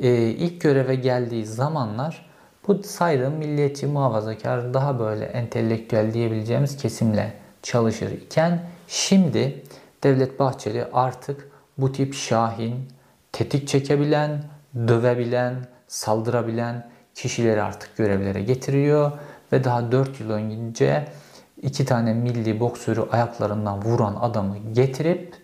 e, 0.00 0.10
ilk 0.16 0.60
göreve 0.60 0.94
geldiği 0.94 1.46
zamanlar 1.46 2.26
bu 2.68 2.82
saydığım 2.82 3.32
milliyetçi 3.34 3.86
muhafazakar 3.86 4.74
daha 4.74 4.98
böyle 4.98 5.24
entelektüel 5.24 6.14
diyebileceğimiz 6.14 6.76
kesimle 6.76 7.32
çalışır 7.62 8.10
iken 8.10 8.62
şimdi 8.88 9.62
Devlet 10.02 10.38
Bahçeli 10.38 10.84
artık 10.92 11.48
bu 11.78 11.92
tip 11.92 12.14
şahin, 12.14 12.88
tetik 13.32 13.68
çekebilen, 13.68 14.44
dövebilen, 14.88 15.54
saldırabilen 15.88 16.90
kişileri 17.14 17.62
artık 17.62 17.96
görevlere 17.96 18.42
getiriyor 18.42 19.12
ve 19.52 19.64
daha 19.64 19.92
4 19.92 20.20
yıl 20.20 20.30
önce 20.30 21.08
iki 21.62 21.84
tane 21.84 22.14
milli 22.14 22.60
boksörü 22.60 23.00
ayaklarından 23.12 23.82
vuran 23.82 24.16
adamı 24.20 24.56
getirip 24.72 25.34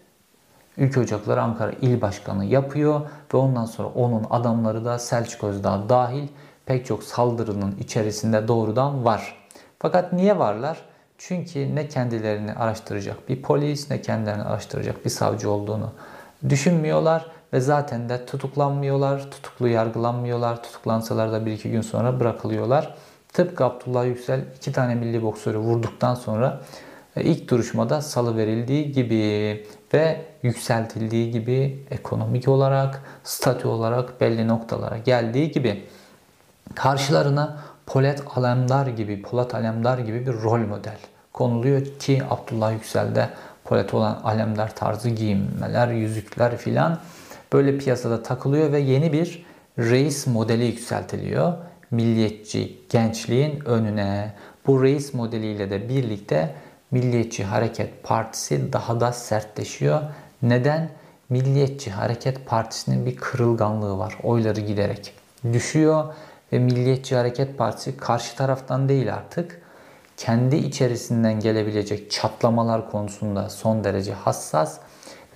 Ülke 0.77 1.01
Ocakları 1.01 1.43
Ankara 1.43 1.73
İl 1.73 2.01
Başkanı 2.01 2.45
yapıyor 2.45 3.01
ve 3.35 3.37
ondan 3.37 3.65
sonra 3.65 3.89
onun 3.89 4.27
adamları 4.31 4.85
da 4.85 4.99
Selçuk 4.99 5.45
Özdağ 5.45 5.89
dahil 5.89 6.29
pek 6.67 6.87
çok 6.87 7.03
saldırının 7.03 7.77
içerisinde 7.81 8.49
doğrudan 8.49 9.05
var. 9.05 9.37
Fakat 9.79 10.13
niye 10.13 10.39
varlar? 10.39 10.79
Çünkü 11.19 11.75
ne 11.75 11.89
kendilerini 11.89 12.53
araştıracak 12.53 13.29
bir 13.29 13.43
polis 13.43 13.91
ne 13.91 14.03
kendilerini 14.03 14.43
araştıracak 14.43 15.05
bir 15.05 15.11
savcı 15.11 15.51
olduğunu 15.51 15.93
düşünmüyorlar 16.49 17.27
ve 17.53 17.61
zaten 17.61 18.09
de 18.09 18.27
tutuklanmıyorlar, 18.27 19.31
tutuklu 19.31 19.69
yargılanmıyorlar. 19.69 20.63
Tutuklansalar 20.63 21.33
da 21.33 21.47
bir 21.47 21.53
iki 21.53 21.71
gün 21.71 21.81
sonra 21.81 22.21
bırakılıyorlar. 22.21 22.95
Tıpkı 23.33 23.65
Abdullah 23.65 24.07
Yüksel 24.07 24.41
iki 24.57 24.73
tane 24.73 24.95
milli 24.95 25.23
boksörü 25.23 25.59
vurduktan 25.59 26.15
sonra 26.15 26.61
e, 27.17 27.23
ilk 27.23 27.51
duruşmada 27.51 28.03
salı 28.03 28.37
verildiği 28.37 28.93
gibi 28.93 29.67
ve 29.95 30.25
yükseltildiği 30.43 31.31
gibi 31.31 31.87
ekonomik 31.91 32.49
olarak, 32.49 33.03
statü 33.25 33.69
olarak 33.69 34.21
belli 34.21 34.49
noktalara 34.49 34.99
geldiği 34.99 35.51
gibi 35.51 35.85
karşılarına 36.75 37.59
Polat 37.87 38.23
Alemdar 38.37 38.87
gibi, 38.87 39.23
Polat 39.23 39.55
Alemdar 39.55 39.99
gibi 39.99 40.27
bir 40.27 40.33
rol 40.33 40.59
model 40.59 40.99
konuluyor 41.33 41.87
ki 41.99 42.23
Abdullah 42.31 42.73
Yüksel'de 42.73 43.29
Polat 43.65 43.95
olan 43.95 44.21
Alemdar 44.25 44.75
tarzı 44.75 45.11
giyinmeler, 45.11 45.89
yüzükler 45.89 46.57
filan 46.57 46.99
böyle 47.53 47.79
piyasada 47.79 48.23
takılıyor 48.23 48.73
ve 48.73 48.79
yeni 48.79 49.13
bir 49.13 49.47
reis 49.79 50.27
modeli 50.27 50.65
yükseltiliyor. 50.65 51.53
Milliyetçi 51.91 52.79
gençliğin 52.89 53.65
önüne. 53.65 54.35
Bu 54.67 54.83
reis 54.83 55.15
modeliyle 55.15 55.71
de 55.71 55.89
birlikte 55.89 56.55
Milliyetçi 56.91 57.45
Hareket 57.45 58.03
Partisi 58.03 58.73
daha 58.73 59.01
da 59.01 59.13
sertleşiyor. 59.13 60.03
Neden? 60.43 60.91
Milliyetçi 61.29 61.91
Hareket 61.91 62.47
Partisi'nin 62.47 63.07
bir 63.07 63.17
kırılganlığı 63.17 63.99
var. 63.99 64.19
Oyları 64.23 64.61
giderek 64.61 65.13
düşüyor 65.53 66.05
ve 66.53 66.59
Milliyetçi 66.59 67.17
Hareket 67.17 67.59
Partisi 67.59 67.97
karşı 67.97 68.37
taraftan 68.37 68.89
değil 68.89 69.15
artık 69.15 69.63
kendi 70.17 70.57
içerisinden 70.57 71.41
gelebilecek 71.41 72.11
çatlamalar 72.11 72.91
konusunda 72.91 73.49
son 73.49 73.85
derece 73.85 74.13
hassas 74.13 74.79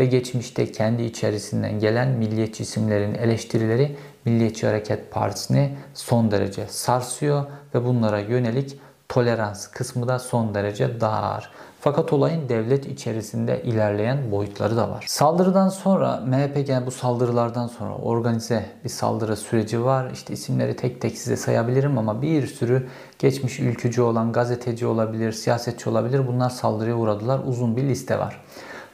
ve 0.03 0.07
geçmişte 0.07 0.73
kendi 0.73 1.03
içerisinden 1.03 1.79
gelen 1.79 2.09
milliyetçi 2.09 2.63
isimlerin 2.63 3.15
eleştirileri 3.15 3.97
Milliyetçi 4.25 4.67
Hareket 4.67 5.11
Partisi'ni 5.11 5.77
son 5.95 6.31
derece 6.31 6.67
sarsıyor 6.69 7.45
ve 7.75 7.85
bunlara 7.85 8.19
yönelik 8.19 8.81
tolerans 9.09 9.67
kısmı 9.67 10.09
da 10.09 10.19
son 10.19 10.55
derece 10.55 11.01
dar. 11.01 11.51
Fakat 11.81 12.13
olayın 12.13 12.49
devlet 12.49 12.87
içerisinde 12.87 13.63
ilerleyen 13.63 14.31
boyutları 14.31 14.77
da 14.77 14.91
var. 14.91 15.05
Saldırıdan 15.09 15.69
sonra 15.69 16.23
MHP 16.27 16.69
yani 16.69 16.87
bu 16.87 16.91
saldırılardan 16.91 17.67
sonra 17.67 17.95
organize 17.95 18.67
bir 18.85 18.89
saldırı 18.89 19.37
süreci 19.37 19.85
var. 19.85 20.11
İşte 20.13 20.33
isimleri 20.33 20.77
tek 20.77 21.01
tek 21.01 21.19
size 21.19 21.37
sayabilirim 21.37 21.99
ama 21.99 22.23
bir 22.23 22.47
sürü 22.47 22.89
geçmiş 23.19 23.61
ülkücü 23.61 24.03
olan 24.03 24.33
gazeteci 24.33 24.87
olabilir, 24.87 25.33
siyasetçi 25.33 25.91
olabilir. 25.91 26.27
Bunlar 26.27 26.51
saldırıya 26.51 26.97
uğradılar. 26.97 27.41
Uzun 27.47 27.77
bir 27.77 27.83
liste 27.83 28.19
var. 28.19 28.41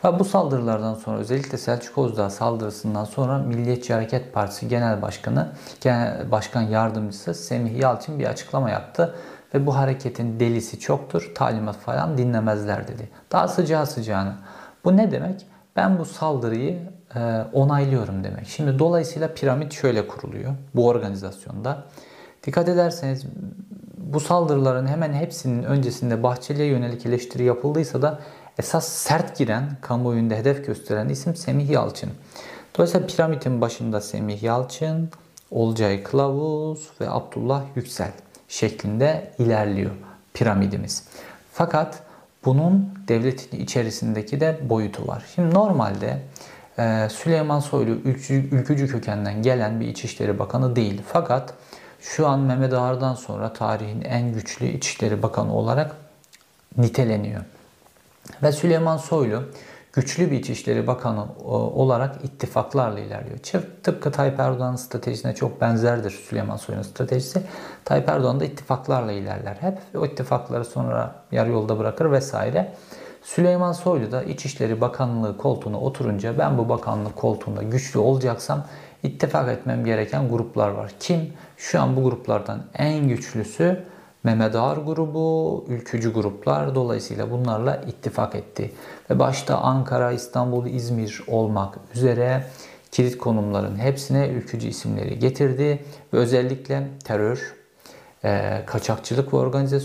Ve 0.04 0.18
bu 0.18 0.24
saldırılardan 0.24 0.94
sonra 0.94 1.18
özellikle 1.18 1.58
Selçuk 1.58 1.98
Özdağ 1.98 2.30
saldırısından 2.30 3.04
sonra 3.04 3.38
Milliyetçi 3.38 3.94
Hareket 3.94 4.32
Partisi 4.32 4.68
Genel 4.68 5.02
Başkanı, 5.02 5.48
Genel 5.80 6.30
Başkan 6.30 6.62
Yardımcısı 6.62 7.34
Semih 7.34 7.78
Yalçın 7.78 8.18
bir 8.18 8.26
açıklama 8.26 8.70
yaptı 8.70 9.14
ve 9.54 9.66
bu 9.66 9.76
hareketin 9.76 10.40
delisi 10.40 10.80
çoktur, 10.80 11.32
talimat 11.34 11.76
falan 11.76 12.18
dinlemezler 12.18 12.88
dedi. 12.88 13.08
Daha 13.32 13.48
sıcağı 13.48 13.86
sıcağına. 13.86 14.36
Bu 14.84 14.96
ne 14.96 15.10
demek? 15.10 15.46
Ben 15.76 15.98
bu 15.98 16.04
saldırıyı 16.04 16.78
e, 17.14 17.44
onaylıyorum 17.52 18.24
demek. 18.24 18.46
Şimdi 18.46 18.78
dolayısıyla 18.78 19.34
piramit 19.34 19.72
şöyle 19.72 20.06
kuruluyor 20.06 20.54
bu 20.74 20.86
organizasyonda. 20.86 21.84
Dikkat 22.46 22.68
ederseniz 22.68 23.26
bu 23.96 24.20
saldırıların 24.20 24.86
hemen 24.86 25.12
hepsinin 25.12 25.62
öncesinde 25.62 26.22
Bahçeli'ye 26.22 26.68
yönelik 26.68 27.06
eleştiri 27.06 27.44
yapıldıysa 27.44 28.02
da 28.02 28.18
esas 28.58 28.88
sert 28.88 29.38
giren, 29.38 29.70
kamuoyunda 29.80 30.34
hedef 30.34 30.66
gösteren 30.66 31.08
isim 31.08 31.36
Semih 31.36 31.70
Yalçın. 31.70 32.10
Dolayısıyla 32.76 33.06
piramidin 33.06 33.60
başında 33.60 34.00
Semih 34.00 34.42
Yalçın, 34.42 35.10
Olcay 35.50 36.02
Kılavuz 36.02 36.90
ve 37.00 37.10
Abdullah 37.10 37.62
Yüksel 37.76 38.12
şeklinde 38.48 39.32
ilerliyor 39.38 39.90
piramidimiz. 40.34 41.04
Fakat 41.52 42.02
bunun 42.44 42.94
devletin 43.08 43.60
içerisindeki 43.60 44.40
de 44.40 44.58
boyutu 44.62 45.08
var. 45.08 45.24
Şimdi 45.34 45.54
normalde 45.54 46.22
e, 46.78 47.08
Süleyman 47.10 47.60
Soylu 47.60 47.90
ülkücü, 47.90 48.34
ülkücü 48.34 48.88
kökenden 48.88 49.42
gelen 49.42 49.80
bir 49.80 49.86
İçişleri 49.86 50.38
Bakanı 50.38 50.76
değil. 50.76 51.02
Fakat 51.06 51.54
şu 52.00 52.28
an 52.28 52.40
Mehmet 52.40 52.72
Ağar'dan 52.72 53.14
sonra 53.14 53.52
tarihin 53.52 54.00
en 54.00 54.32
güçlü 54.32 54.66
İçişleri 54.66 55.22
Bakanı 55.22 55.54
olarak 55.54 55.96
niteleniyor. 56.76 57.42
Ve 58.42 58.52
Süleyman 58.52 58.96
Soylu 58.96 59.42
güçlü 59.92 60.30
bir 60.30 60.36
İçişleri 60.36 60.86
Bakanı 60.86 61.24
olarak 61.44 62.24
ittifaklarla 62.24 63.00
ilerliyor. 63.00 63.38
Tıpkı 63.82 64.12
Tayyip 64.12 64.40
Erdoğan'ın 64.40 64.76
stratejisine 64.76 65.34
çok 65.34 65.60
benzerdir 65.60 66.10
Süleyman 66.10 66.56
Soylu'nun 66.56 66.82
stratejisi. 66.82 67.42
Tayyip 67.84 68.08
Erdoğan 68.08 68.40
da 68.40 68.44
ittifaklarla 68.44 69.12
ilerler. 69.12 69.56
Hep 69.60 69.78
o 69.96 70.06
ittifakları 70.06 70.64
sonra 70.64 71.14
yarı 71.32 71.50
yolda 71.50 71.78
bırakır 71.78 72.10
vesaire. 72.10 72.72
Süleyman 73.22 73.72
Soylu 73.72 74.12
da 74.12 74.22
İçişleri 74.22 74.80
Bakanlığı 74.80 75.36
koltuğuna 75.36 75.80
oturunca 75.80 76.38
ben 76.38 76.58
bu 76.58 76.68
bakanlık 76.68 77.16
koltuğunda 77.16 77.62
güçlü 77.62 77.98
olacaksam 77.98 78.64
ittifak 79.02 79.48
etmem 79.48 79.84
gereken 79.84 80.28
gruplar 80.28 80.68
var. 80.68 80.92
Kim? 81.00 81.32
Şu 81.56 81.80
an 81.80 81.96
bu 81.96 82.02
gruplardan 82.02 82.62
en 82.74 83.08
güçlüsü 83.08 83.84
Mehmet 84.24 84.54
Ağar 84.54 84.76
grubu, 84.76 85.64
ülkücü 85.68 86.12
gruplar 86.12 86.74
dolayısıyla 86.74 87.30
bunlarla 87.30 87.76
ittifak 87.76 88.34
etti. 88.34 88.72
Ve 89.10 89.18
başta 89.18 89.58
Ankara, 89.58 90.12
İstanbul, 90.12 90.66
İzmir 90.66 91.22
olmak 91.26 91.78
üzere 91.94 92.44
kilit 92.92 93.18
konumların 93.18 93.76
hepsine 93.76 94.28
ülkücü 94.28 94.68
isimleri 94.68 95.18
getirdi. 95.18 95.84
Ve 96.12 96.18
özellikle 96.18 96.88
terör, 97.04 97.54
e, 98.24 98.62
kaçakçılık 98.66 99.34
ve 99.34 99.36
organize 99.36 99.80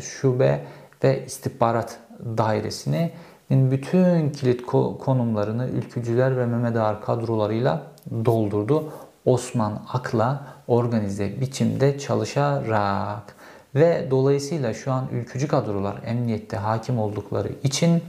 şube, 0.00 0.64
ve 1.04 1.24
istihbarat 1.26 1.98
dairesinin 2.38 3.12
bütün 3.50 4.30
kilit 4.30 4.66
konumlarını 5.00 5.68
ülkücüler 5.68 6.36
ve 6.36 6.46
Mehmet 6.46 6.76
Ağar 6.76 7.02
kadrolarıyla 7.02 7.82
doldurdu. 8.24 8.92
Osman 9.24 9.82
Ak'la 9.92 10.46
organize 10.66 11.40
biçimde 11.40 11.98
çalışarak. 11.98 13.41
Ve 13.74 14.06
dolayısıyla 14.10 14.74
şu 14.74 14.92
an 14.92 15.08
ülkücü 15.12 15.48
kadrolar 15.48 15.96
emniyette 16.06 16.56
hakim 16.56 16.98
oldukları 16.98 17.48
için 17.62 18.02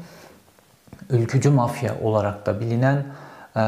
ülkücü 1.10 1.50
mafya 1.50 1.96
olarak 2.02 2.46
da 2.46 2.60
bilinen 2.60 3.06
e, 3.56 3.60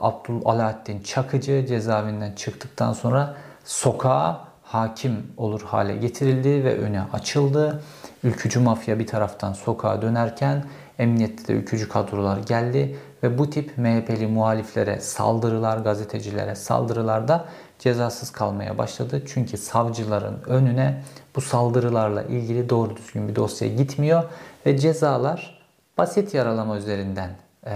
Abdul 0.00 0.40
Alaaddin 0.44 1.00
Çakıcı 1.00 1.66
cezaevinden 1.68 2.32
çıktıktan 2.32 2.92
sonra 2.92 3.34
sokağa 3.64 4.46
hakim 4.62 5.32
olur 5.36 5.62
hale 5.62 5.96
getirildi 5.96 6.64
ve 6.64 6.78
öne 6.78 7.02
açıldı. 7.12 7.82
Ülkücü 8.24 8.60
mafya 8.60 8.98
bir 8.98 9.06
taraftan 9.06 9.52
sokağa 9.52 10.02
dönerken 10.02 10.64
emniyette 10.98 11.48
de 11.48 11.52
ülkücü 11.52 11.88
kadrolar 11.88 12.38
geldi 12.38 12.96
ve 13.22 13.38
bu 13.38 13.50
tip 13.50 13.78
MHP'li 13.78 14.26
muhaliflere 14.26 15.00
saldırılar, 15.00 15.78
gazetecilere 15.78 16.54
saldırılarda 16.54 17.44
cezasız 17.78 18.30
kalmaya 18.30 18.78
başladı. 18.78 19.22
Çünkü 19.26 19.56
savcıların 19.56 20.36
önüne 20.46 21.02
bu 21.36 21.40
saldırılarla 21.40 22.22
ilgili 22.22 22.70
doğru 22.70 22.96
düzgün 22.96 23.28
bir 23.28 23.36
dosya 23.36 23.68
gitmiyor 23.68 24.24
ve 24.66 24.78
cezalar 24.78 25.66
basit 25.98 26.34
yaralama 26.34 26.76
üzerinden 26.76 27.30
e, 27.66 27.74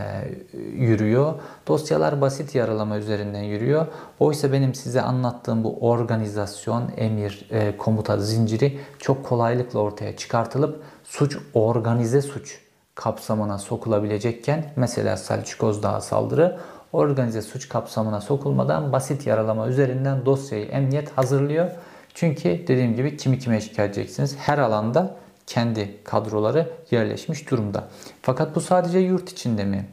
yürüyor. 0.74 1.34
Dosyalar 1.68 2.20
basit 2.20 2.54
yaralama 2.54 2.98
üzerinden 2.98 3.42
yürüyor. 3.42 3.86
Oysa 4.18 4.52
benim 4.52 4.74
size 4.74 5.02
anlattığım 5.02 5.64
bu 5.64 5.78
organizasyon, 5.80 6.90
emir, 6.96 7.48
e, 7.50 7.76
komuta 7.76 8.18
zinciri 8.18 8.80
çok 8.98 9.24
kolaylıkla 9.24 9.80
ortaya 9.80 10.16
çıkartılıp 10.16 10.82
suç 11.04 11.38
organize 11.54 12.22
suç 12.22 12.58
kapsamına 13.00 13.58
sokulabilecekken 13.58 14.64
mesela 14.76 15.16
Selçuk 15.16 15.64
Özdağ 15.64 16.00
saldırı 16.00 16.58
organize 16.92 17.42
suç 17.42 17.68
kapsamına 17.68 18.20
sokulmadan 18.20 18.92
basit 18.92 19.26
yaralama 19.26 19.68
üzerinden 19.68 20.26
dosyayı 20.26 20.64
emniyet 20.64 21.18
hazırlıyor. 21.18 21.70
Çünkü 22.14 22.48
dediğim 22.48 22.96
gibi 22.96 23.16
kimi 23.16 23.38
kime 23.38 23.60
şikayet 23.60 23.98
edeceksiniz? 23.98 24.36
Her 24.38 24.58
alanda 24.58 25.16
kendi 25.46 26.04
kadroları 26.04 26.70
yerleşmiş 26.90 27.50
durumda. 27.50 27.84
Fakat 28.22 28.56
bu 28.56 28.60
sadece 28.60 28.98
yurt 28.98 29.32
içinde 29.32 29.64
mi? 29.64 29.88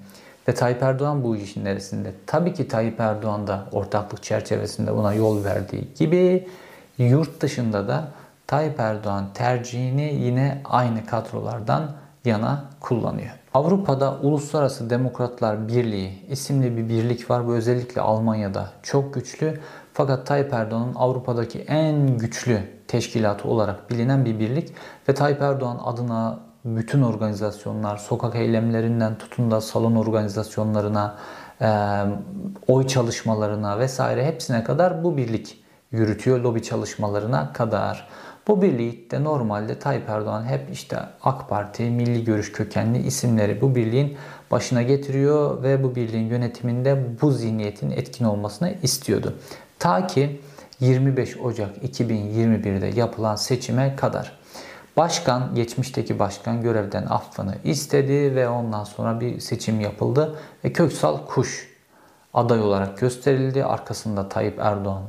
Ve 0.48 0.54
Tayyip 0.54 0.84
Erdoğan 0.84 1.24
bu 1.24 1.36
işin 1.36 1.66
neresinde? 1.66 2.12
Tabii 2.26 2.54
ki 2.54 2.68
Tayyip 2.68 3.00
Erdoğan 3.00 3.48
da 3.48 3.66
ortaklık 3.72 4.24
çerçevesinde 4.24 4.96
buna 4.96 5.14
yol 5.14 5.44
verdiği 5.44 5.88
gibi 6.00 6.48
yurt 6.98 7.42
dışında 7.42 7.88
da 7.88 8.08
Tayyip 8.48 8.80
Erdoğan 8.80 9.26
tercihini 9.34 10.14
yine 10.16 10.62
aynı 10.66 11.06
kadrolardan 11.06 11.92
yana 12.28 12.64
kullanıyor. 12.80 13.32
Avrupa'da 13.54 14.18
Uluslararası 14.22 14.90
Demokratlar 14.90 15.68
Birliği 15.68 16.26
isimli 16.30 16.78
bir 16.78 16.90
birlik 16.90 17.30
var. 17.30 17.48
Bu 17.48 17.54
özellikle 17.54 18.02
Almanya'da 18.02 18.70
çok 18.84 19.14
güçlü. 19.14 19.60
Fakat 19.94 20.28
Tayyip 20.28 20.54
Erdoğan'ın 20.54 20.96
Avrupa'daki 20.96 21.60
en 21.60 22.18
güçlü 22.18 22.60
teşkilatı 22.88 23.48
olarak 23.48 23.90
bilinen 23.90 24.26
bir 24.26 24.40
birlik 24.40 24.74
ve 25.10 25.14
Tayyip 25.14 25.42
Erdoğan 25.42 25.80
adına 25.84 26.40
bütün 26.66 27.02
organizasyonlar, 27.02 27.98
sokak 27.98 28.36
eylemlerinden 28.36 29.18
tutun 29.18 29.52
da 29.52 29.62
salon 29.62 29.96
organizasyonlarına, 29.96 31.16
oy 32.68 32.88
çalışmalarına 32.88 33.80
vesaire 33.80 34.26
hepsine 34.26 34.64
kadar 34.64 35.04
bu 35.04 35.18
birlik 35.18 35.64
yürütüyor 35.92 36.40
lobi 36.40 36.64
çalışmalarına 36.64 37.54
kadar. 37.54 38.08
Bu 38.48 38.62
birlikte 38.62 39.24
normalde 39.24 39.80
Tayyip 39.80 40.10
Erdoğan 40.10 40.46
hep 40.46 40.70
işte 40.72 41.00
AK 41.24 41.50
Parti, 41.50 41.84
Milli 41.84 42.24
Görüş 42.24 42.52
kökenli 42.52 42.98
isimleri 42.98 43.62
bu 43.62 43.76
birliğin 43.76 44.18
başına 44.52 44.82
getiriyor 44.82 45.64
ve 45.64 45.84
bu 45.84 45.96
birliğin 45.96 46.30
yönetiminde 46.30 47.22
bu 47.22 47.32
zihniyetin 47.32 47.92
etkin 47.92 48.26
olmasını 48.26 48.74
istiyordu. 48.84 49.36
Ta 49.80 50.08
ki 50.08 50.42
25 50.80 51.38
Ocak 51.38 51.78
2021'de 51.78 53.00
yapılan 53.00 53.36
seçime 53.36 53.96
kadar. 53.96 54.40
Başkan, 54.98 55.56
geçmişteki 55.56 56.20
başkan 56.20 56.62
görevden 56.62 57.06
affını 57.06 57.56
istedi 57.64 58.36
ve 58.36 58.50
ondan 58.50 58.84
sonra 58.84 59.20
bir 59.20 59.40
seçim 59.40 59.82
yapıldı 59.82 60.40
ve 60.66 60.74
Köksal 60.74 61.18
Kuş 61.26 61.70
aday 62.34 62.62
olarak 62.62 62.98
gösterildi. 62.98 63.66
Arkasında 63.66 64.30
Tayyip 64.30 64.60
Erdoğan 64.60 65.04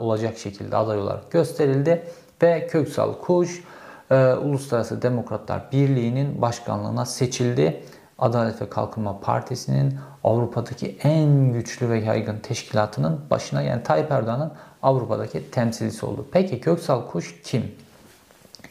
olacak 0.00 0.38
şekilde 0.38 0.76
aday 0.76 0.98
olarak 0.98 1.30
gösterildi 1.30 2.04
ve 2.42 2.66
Köksal 2.66 3.12
Kuş 3.12 3.64
e, 4.10 4.32
Uluslararası 4.32 5.02
Demokratlar 5.02 5.72
Birliği'nin 5.72 6.42
başkanlığına 6.42 7.04
seçildi. 7.04 7.82
Adalet 8.18 8.62
ve 8.62 8.70
Kalkınma 8.70 9.20
Partisi'nin 9.20 9.98
Avrupa'daki 10.24 10.98
en 11.02 11.52
güçlü 11.52 11.88
ve 11.88 11.98
yaygın 11.98 12.38
teşkilatının 12.38 13.20
başına 13.30 13.62
yani 13.62 13.82
Tayyip 13.82 14.10
Erdoğan'ın 14.10 14.52
Avrupa'daki 14.82 15.50
temsilcisi 15.50 16.06
oldu. 16.06 16.26
Peki 16.32 16.60
Köksal 16.60 17.06
Kuş 17.06 17.40
kim? 17.44 17.72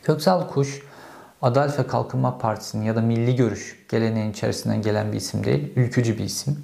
Köksal 0.03 0.47
Kuş 0.47 0.81
Adalet 1.41 1.79
ve 1.79 1.87
Kalkınma 1.87 2.37
Partisi'nin 2.37 2.85
ya 2.85 2.95
da 2.95 3.01
Milli 3.01 3.35
Görüş 3.35 3.85
geleneğin 3.89 4.31
içerisinden 4.31 4.81
gelen 4.81 5.11
bir 5.11 5.17
isim 5.17 5.43
değil, 5.43 5.73
ülkücü 5.75 6.17
bir 6.17 6.23
isim. 6.23 6.63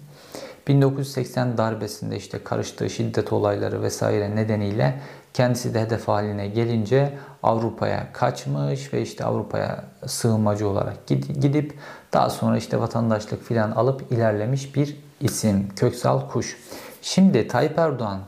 1980 0.68 1.58
darbesinde 1.58 2.18
işte 2.18 2.44
karıştığı 2.44 2.90
şiddet 2.90 3.34
olayları 3.34 3.82
vesaire 3.82 4.36
nedeniyle 4.36 5.00
kendisi 5.34 5.74
de 5.74 5.82
hedef 5.82 6.08
haline 6.08 6.48
gelince 6.48 7.14
Avrupa'ya 7.44 8.14
kaçmış 8.14 8.94
ve 8.94 9.02
işte 9.02 9.26
Avrupa'ya 9.26 9.84
sığınmacı 10.06 10.70
olarak 10.70 11.08
gidip 11.08 11.74
daha 12.14 12.30
sonra 12.30 12.58
işte 12.58 12.80
vatandaşlık 12.80 13.44
filan 13.44 13.72
alıp 13.72 14.12
ilerlemiş 14.12 14.76
bir 14.76 14.98
isim. 15.22 15.70
Köksal 15.76 16.30
Kuş. 16.30 16.58
Şimdi 17.02 17.48
Tayyip 17.48 17.80
Erdoğan 17.80 18.20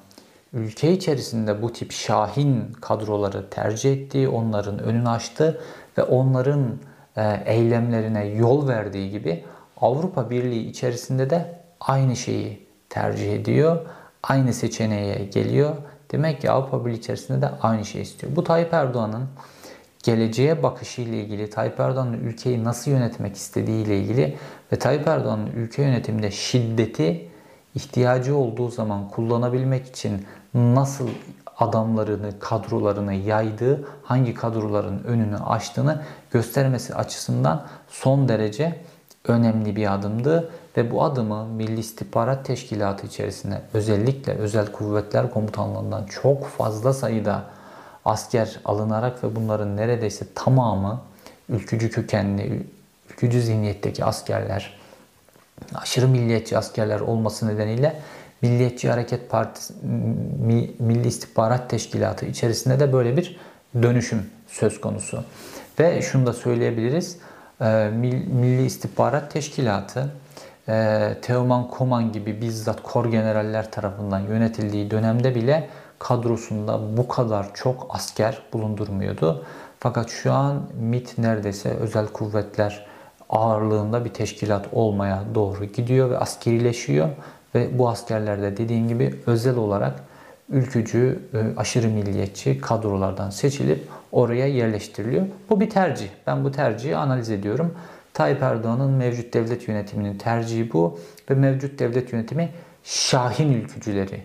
ülke 0.53 0.91
içerisinde 0.91 1.61
bu 1.61 1.73
tip 1.73 1.91
şahin 1.91 2.73
kadroları 2.81 3.49
tercih 3.49 3.93
etti, 3.93 4.27
onların 4.27 4.79
önünü 4.79 5.09
açtı 5.09 5.61
ve 5.97 6.03
onların 6.03 6.77
e, 7.17 7.43
eylemlerine 7.45 8.25
yol 8.25 8.67
verdiği 8.67 9.11
gibi 9.11 9.43
Avrupa 9.81 10.29
Birliği 10.29 10.69
içerisinde 10.69 11.29
de 11.29 11.59
aynı 11.79 12.15
şeyi 12.15 12.67
tercih 12.89 13.33
ediyor. 13.33 13.85
Aynı 14.23 14.53
seçeneğe 14.53 15.25
geliyor. 15.25 15.75
Demek 16.11 16.41
ki 16.41 16.51
Avrupa 16.51 16.85
Birliği 16.85 16.97
içerisinde 16.97 17.41
de 17.41 17.49
aynı 17.61 17.85
şey 17.85 18.01
istiyor. 18.01 18.35
Bu 18.35 18.43
Tayyip 18.43 18.73
Erdoğan'ın 18.73 19.27
geleceğe 20.03 20.63
bakışı 20.63 21.01
ile 21.01 21.23
ilgili, 21.23 21.49
Tayyip 21.49 21.79
Erdoğan'ın 21.79 22.13
ülkeyi 22.13 22.63
nasıl 22.63 22.91
yönetmek 22.91 23.35
istediği 23.35 23.85
ile 23.85 23.99
ilgili 23.99 24.37
ve 24.71 24.79
Tayyip 24.79 25.07
Erdoğan'ın 25.07 25.47
ülke 25.47 25.81
yönetiminde 25.81 26.31
şiddeti 26.31 27.29
ihtiyacı 27.75 28.37
olduğu 28.37 28.69
zaman 28.69 29.09
kullanabilmek 29.09 29.87
için 29.87 30.25
nasıl 30.53 31.09
adamlarını, 31.57 32.39
kadrolarını 32.39 33.13
yaydığı, 33.13 33.87
hangi 34.03 34.33
kadroların 34.33 35.03
önünü 35.03 35.37
açtığını 35.37 36.01
göstermesi 36.31 36.95
açısından 36.95 37.65
son 37.87 38.27
derece 38.27 38.79
önemli 39.27 39.75
bir 39.75 39.93
adımdı 39.93 40.51
ve 40.77 40.91
bu 40.91 41.03
adımı 41.03 41.45
Milli 41.45 41.79
İstihbarat 41.79 42.45
Teşkilatı 42.45 43.07
içerisinde 43.07 43.61
özellikle 43.73 44.33
Özel 44.33 44.71
Kuvvetler 44.71 45.31
Komutanlığından 45.31 46.05
çok 46.05 46.47
fazla 46.47 46.93
sayıda 46.93 47.43
asker 48.05 48.59
alınarak 48.65 49.23
ve 49.23 49.35
bunların 49.35 49.77
neredeyse 49.77 50.25
tamamı 50.35 51.01
ülkücü 51.49 51.89
kökenli, 51.89 52.63
ülkücü 53.09 53.41
zihniyetteki 53.41 54.05
askerler, 54.05 54.77
aşırı 55.75 56.07
milliyetçi 56.07 56.57
askerler 56.57 56.99
olması 56.99 57.47
nedeniyle 57.47 58.01
Milliyetçi 58.41 58.89
Hareket 58.89 59.29
Partisi, 59.29 59.73
Milli 60.79 61.07
İstihbarat 61.07 61.69
Teşkilatı 61.69 62.25
içerisinde 62.25 62.79
de 62.79 62.93
böyle 62.93 63.17
bir 63.17 63.37
dönüşüm 63.81 64.29
söz 64.47 64.81
konusu. 64.81 65.23
Ve 65.79 66.01
şunu 66.01 66.25
da 66.25 66.33
söyleyebiliriz. 66.33 67.17
E, 67.61 67.89
Milli 67.93 68.65
İstihbarat 68.65 69.31
Teşkilatı 69.31 70.11
e, 70.69 71.07
Teoman 71.21 71.67
Koman 71.67 72.11
gibi 72.11 72.41
bizzat 72.41 72.83
kor 72.83 73.05
generaller 73.05 73.71
tarafından 73.71 74.19
yönetildiği 74.19 74.91
dönemde 74.91 75.35
bile 75.35 75.69
kadrosunda 75.99 76.97
bu 76.97 77.07
kadar 77.07 77.53
çok 77.53 77.87
asker 77.89 78.41
bulundurmuyordu. 78.53 79.45
Fakat 79.79 80.09
şu 80.09 80.33
an 80.33 80.61
MIT 80.79 81.17
neredeyse 81.17 81.69
özel 81.69 82.07
kuvvetler 82.07 82.85
ağırlığında 83.29 84.05
bir 84.05 84.13
teşkilat 84.13 84.65
olmaya 84.71 85.23
doğru 85.35 85.65
gidiyor 85.65 86.09
ve 86.09 86.17
askerileşiyor. 86.17 87.09
Ve 87.55 87.79
bu 87.79 87.89
askerler 87.89 88.41
de 88.41 88.57
dediğim 88.57 88.87
gibi 88.87 89.19
özel 89.25 89.57
olarak 89.57 89.93
ülkücü, 90.49 91.19
e, 91.33 91.59
aşırı 91.59 91.87
milliyetçi 91.87 92.61
kadrolardan 92.61 93.29
seçilip 93.29 93.87
oraya 94.11 94.47
yerleştiriliyor. 94.47 95.25
Bu 95.49 95.59
bir 95.59 95.69
tercih. 95.69 96.07
Ben 96.27 96.43
bu 96.43 96.51
tercihi 96.51 96.97
analiz 96.97 97.29
ediyorum. 97.29 97.73
Tayyip 98.13 98.41
Erdoğan'ın 98.41 98.91
mevcut 98.91 99.33
devlet 99.33 99.67
yönetiminin 99.67 100.17
tercihi 100.17 100.73
bu 100.73 100.99
ve 101.29 101.35
mevcut 101.35 101.79
devlet 101.79 102.13
yönetimi 102.13 102.49
Şahin 102.83 103.53
ülkücüleri 103.53 104.21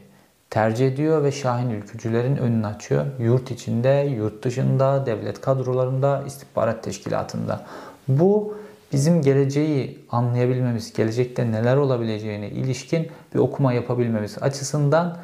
tercih 0.50 0.88
ediyor 0.88 1.24
ve 1.24 1.32
Şahin 1.32 1.70
ülkücülerin 1.70 2.36
önünü 2.36 2.66
açıyor. 2.66 3.06
Yurt 3.18 3.50
içinde, 3.50 4.14
yurt 4.16 4.44
dışında, 4.44 5.06
devlet 5.06 5.40
kadrolarında, 5.40 6.24
istihbarat 6.26 6.84
teşkilatında. 6.84 7.66
Bu 8.08 8.54
bizim 8.92 9.22
geleceği 9.22 9.98
anlayabilmemiz, 10.10 10.92
gelecekte 10.92 11.52
neler 11.52 11.76
olabileceğine 11.76 12.50
ilişkin 12.50 13.08
bir 13.34 13.38
okuma 13.38 13.72
yapabilmemiz 13.72 14.38
açısından 14.40 15.16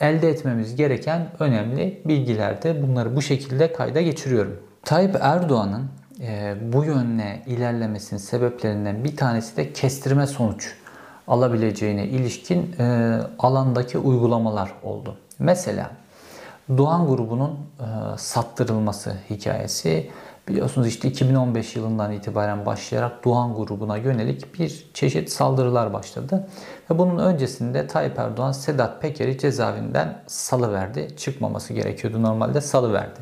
elde 0.00 0.28
etmemiz 0.28 0.76
gereken 0.76 1.28
önemli 1.38 2.02
bilgilerdi. 2.04 2.82
Bunları 2.82 3.16
bu 3.16 3.22
şekilde 3.22 3.72
kayda 3.72 4.00
geçiriyorum. 4.00 4.62
Tayyip 4.82 5.16
Erdoğan'ın 5.20 5.90
e, 6.20 6.54
bu 6.72 6.84
yönle 6.84 7.42
ilerlemesinin 7.46 8.20
sebeplerinden 8.20 9.04
bir 9.04 9.16
tanesi 9.16 9.56
de 9.56 9.72
kestirme 9.72 10.26
sonuç 10.26 10.74
alabileceğine 11.28 12.06
ilişkin 12.06 12.76
e, 12.78 13.18
alandaki 13.38 13.98
uygulamalar 13.98 14.72
oldu. 14.82 15.16
Mesela 15.38 15.90
Doğan 16.76 17.06
grubunun 17.06 17.50
e, 17.50 17.84
sattırılması 18.18 19.16
hikayesi 19.30 20.10
biliyorsunuz 20.48 20.88
işte 20.88 21.08
2015 21.08 21.76
yılından 21.76 22.12
itibaren 22.12 22.66
başlayarak 22.66 23.24
Doğan 23.24 23.54
grubuna 23.54 23.96
yönelik 23.96 24.58
bir 24.58 24.90
çeşit 24.94 25.30
saldırılar 25.30 25.92
başladı. 25.92 26.48
Ve 26.90 26.98
bunun 26.98 27.18
öncesinde 27.18 27.86
Tayyip 27.86 28.18
Erdoğan 28.18 28.52
Sedat 28.52 29.02
Peker'i 29.02 29.38
cezaevinden 29.38 30.22
salıverdi. 30.26 31.16
Çıkmaması 31.16 31.72
gerekiyordu 31.72 32.22
normalde 32.22 32.60
salıverdi. 32.60 33.20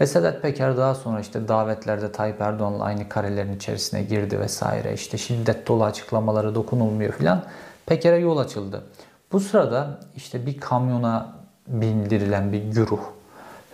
Ve 0.00 0.06
Sedat 0.06 0.42
Peker 0.42 0.76
daha 0.76 0.94
sonra 0.94 1.20
işte 1.20 1.48
davetlerde 1.48 2.12
Tayyip 2.12 2.40
Erdoğan'la 2.40 2.84
aynı 2.84 3.08
karelerin 3.08 3.56
içerisine 3.56 4.02
girdi 4.02 4.40
vesaire. 4.40 4.94
İşte 4.94 5.18
şiddet 5.18 5.68
dolu 5.68 5.84
açıklamaları 5.84 6.54
dokunulmuyor 6.54 7.12
filan. 7.12 7.44
Peker'e 7.86 8.18
yol 8.18 8.38
açıldı. 8.38 8.84
Bu 9.32 9.40
sırada 9.40 10.00
işte 10.16 10.46
bir 10.46 10.60
kamyona 10.60 11.32
bindirilen 11.68 12.52
bir 12.52 12.62
güruh 12.62 13.00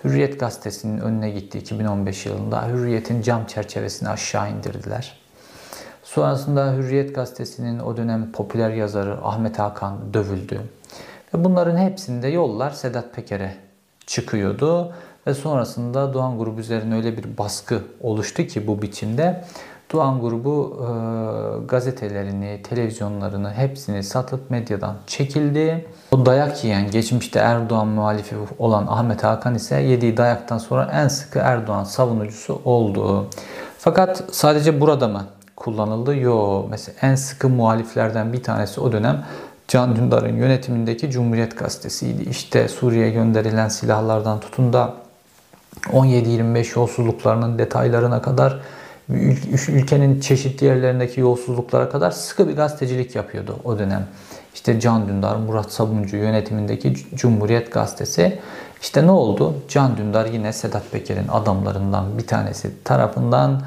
Hürriyet 0.06 0.40
gazetesinin 0.40 0.98
önüne 0.98 1.30
gitti 1.30 1.58
2015 1.58 2.26
yılında. 2.26 2.68
Hürriyet'in 2.68 3.22
cam 3.22 3.46
çerçevesini 3.46 4.08
aşağı 4.08 4.50
indirdiler. 4.50 5.18
Sonrasında 6.02 6.72
Hürriyet 6.72 7.14
gazetesinin 7.14 7.78
o 7.78 7.96
dönem 7.96 8.32
popüler 8.32 8.70
yazarı 8.70 9.18
Ahmet 9.22 9.58
Hakan 9.58 10.14
dövüldü. 10.14 10.60
Ve 11.34 11.44
bunların 11.44 11.76
hepsinde 11.76 12.28
yollar 12.28 12.70
Sedat 12.70 13.14
Peker'e 13.14 13.54
çıkıyordu. 14.06 14.92
Ve 15.26 15.34
sonrasında 15.34 16.14
Doğan 16.14 16.38
grubu 16.38 16.60
üzerine 16.60 16.94
öyle 16.94 17.16
bir 17.16 17.38
baskı 17.38 17.80
oluştu 18.00 18.42
ki 18.46 18.66
bu 18.66 18.82
biçimde 18.82 19.44
Doğan 19.92 20.20
grubu 20.20 20.76
e, 20.80 20.86
gazetelerini, 21.66 22.62
televizyonlarını 22.62 23.52
hepsini 23.52 24.02
satıp 24.02 24.50
medyadan 24.50 24.94
çekildi. 25.06 25.86
O 26.12 26.26
dayak 26.26 26.64
yiyen, 26.64 26.90
geçmişte 26.90 27.38
Erdoğan 27.38 27.86
muhalifi 27.86 28.36
olan 28.58 28.86
Ahmet 28.86 29.24
Hakan 29.24 29.54
ise 29.54 29.80
yediği 29.80 30.16
dayaktan 30.16 30.58
sonra 30.58 30.90
en 30.92 31.08
sıkı 31.08 31.38
Erdoğan 31.38 31.84
savunucusu 31.84 32.60
oldu. 32.64 33.26
Fakat 33.78 34.24
sadece 34.32 34.80
burada 34.80 35.08
mı 35.08 35.24
kullanıldı? 35.56 36.16
Yo. 36.16 36.66
Mesela 36.70 36.96
en 37.02 37.14
sıkı 37.14 37.48
muhaliflerden 37.48 38.32
bir 38.32 38.42
tanesi 38.42 38.80
o 38.80 38.92
dönem 38.92 39.24
Can 39.68 39.96
Dündar'ın 39.96 40.36
yönetimindeki 40.36 41.10
Cumhuriyet 41.10 41.58
Gazetesi'ydi. 41.58 42.30
İşte 42.30 42.68
Suriye'ye 42.68 43.10
gönderilen 43.10 43.68
silahlardan 43.68 44.40
tutun 44.40 44.72
da 44.72 44.94
17-25 45.86 46.78
yolsuzluklarının 46.78 47.58
detaylarına 47.58 48.22
kadar 48.22 48.60
ülkenin 49.68 50.20
çeşitli 50.20 50.66
yerlerindeki 50.66 51.20
yolsuzluklara 51.20 51.88
kadar 51.88 52.10
sıkı 52.10 52.48
bir 52.48 52.56
gazetecilik 52.56 53.16
yapıyordu 53.16 53.56
o 53.64 53.78
dönem. 53.78 54.06
İşte 54.54 54.80
Can 54.80 55.08
Dündar, 55.08 55.36
Murat 55.36 55.72
Sabuncu 55.72 56.16
yönetimindeki 56.16 56.94
Cumhuriyet 57.14 57.72
Gazetesi. 57.72 58.38
İşte 58.82 59.06
ne 59.06 59.10
oldu? 59.10 59.54
Can 59.68 59.96
Dündar 59.96 60.26
yine 60.26 60.52
Sedat 60.52 60.92
Peker'in 60.92 61.28
adamlarından 61.28 62.18
bir 62.18 62.26
tanesi 62.26 62.84
tarafından 62.84 63.62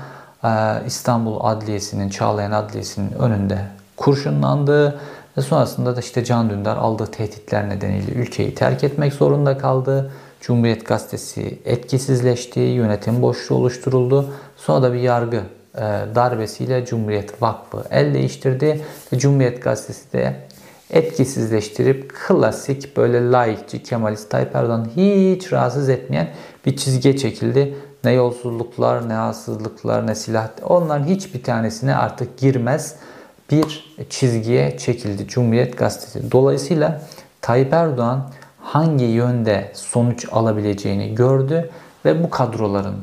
İstanbul 0.86 1.38
Adliyesi'nin, 1.42 2.10
Çağlayan 2.10 2.52
Adliyesi'nin 2.52 3.12
önünde 3.12 3.60
kurşunlandı. 3.98 5.00
Ve 5.38 5.42
sonrasında 5.42 5.96
da 5.96 6.00
işte 6.00 6.24
Can 6.24 6.50
Dündar 6.50 6.78
aldığı 6.78 7.08
tehditler 7.08 7.70
nedeniyle 7.70 8.12
ülkeyi 8.12 8.56
terk 8.56 8.84
etmek 8.84 9.14
zorunda 9.14 9.58
kaldı. 9.58 10.12
Cumhuriyet 10.42 10.86
Gazetesi 10.86 11.60
etkisizleşti, 11.66 12.60
yönetim 12.60 13.22
boşluğu 13.22 13.56
oluşturuldu. 13.56 14.30
Sonra 14.66 14.84
da 14.84 14.94
bir 14.94 15.00
yargı 15.00 15.42
e, 15.76 15.82
darbesiyle 16.16 16.86
Cumhuriyet 16.86 17.42
Vakfı 17.42 17.84
el 17.92 18.14
değiştirdi 18.14 18.82
Cumhuriyet 19.16 19.64
Gazetesi 19.64 20.14
de 20.14 20.36
etkisizleştirip 20.90 22.14
klasik 22.28 22.98
böyle 22.98 23.32
laikçi 23.32 23.84
Kemalist 23.84 24.30
Tayyip 24.30 24.56
Erdoğan 24.56 24.88
hiç 24.96 25.54
rahatsız 25.54 25.90
etmeyen 25.90 26.28
bir 26.66 26.78
çizgiye 26.78 27.18
çekildi. 27.18 27.76
Ne 28.04 28.12
yolsuzluklar, 28.12 29.10
ne 29.10 29.14
haksızlıklar, 29.14 30.08
ne 30.08 30.16
silah 30.16 30.50
onların 30.64 31.04
hiçbir 31.04 31.44
tanesine 31.44 31.96
artık 31.96 32.38
girmez 32.38 32.96
bir 33.52 33.96
çizgiye 34.10 34.78
çekildi 34.78 35.28
Cumhuriyet 35.28 35.78
Gazetesi. 35.78 36.32
Dolayısıyla 36.32 37.02
Tayyip 37.42 37.74
Erdoğan 37.74 38.30
hangi 38.60 39.06
yönde 39.06 39.72
sonuç 39.74 40.28
alabileceğini 40.32 41.16
gördü 41.16 41.70
ve 42.06 42.24
bu 42.24 42.30
kadroların 42.30 42.96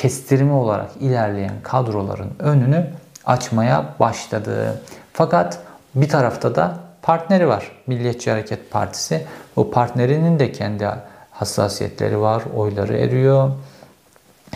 kestirme 0.00 0.52
olarak 0.52 0.90
ilerleyen 1.00 1.54
kadroların 1.62 2.30
önünü 2.38 2.86
açmaya 3.26 3.84
başladı. 4.00 4.82
Fakat 5.12 5.58
bir 5.94 6.08
tarafta 6.08 6.54
da 6.54 6.78
partneri 7.02 7.48
var. 7.48 7.72
Milliyetçi 7.86 8.30
Hareket 8.30 8.70
Partisi. 8.70 9.24
O 9.56 9.70
partnerinin 9.70 10.38
de 10.38 10.52
kendi 10.52 10.88
hassasiyetleri 11.30 12.20
var, 12.20 12.42
oyları 12.56 12.96
eriyor. 12.96 13.50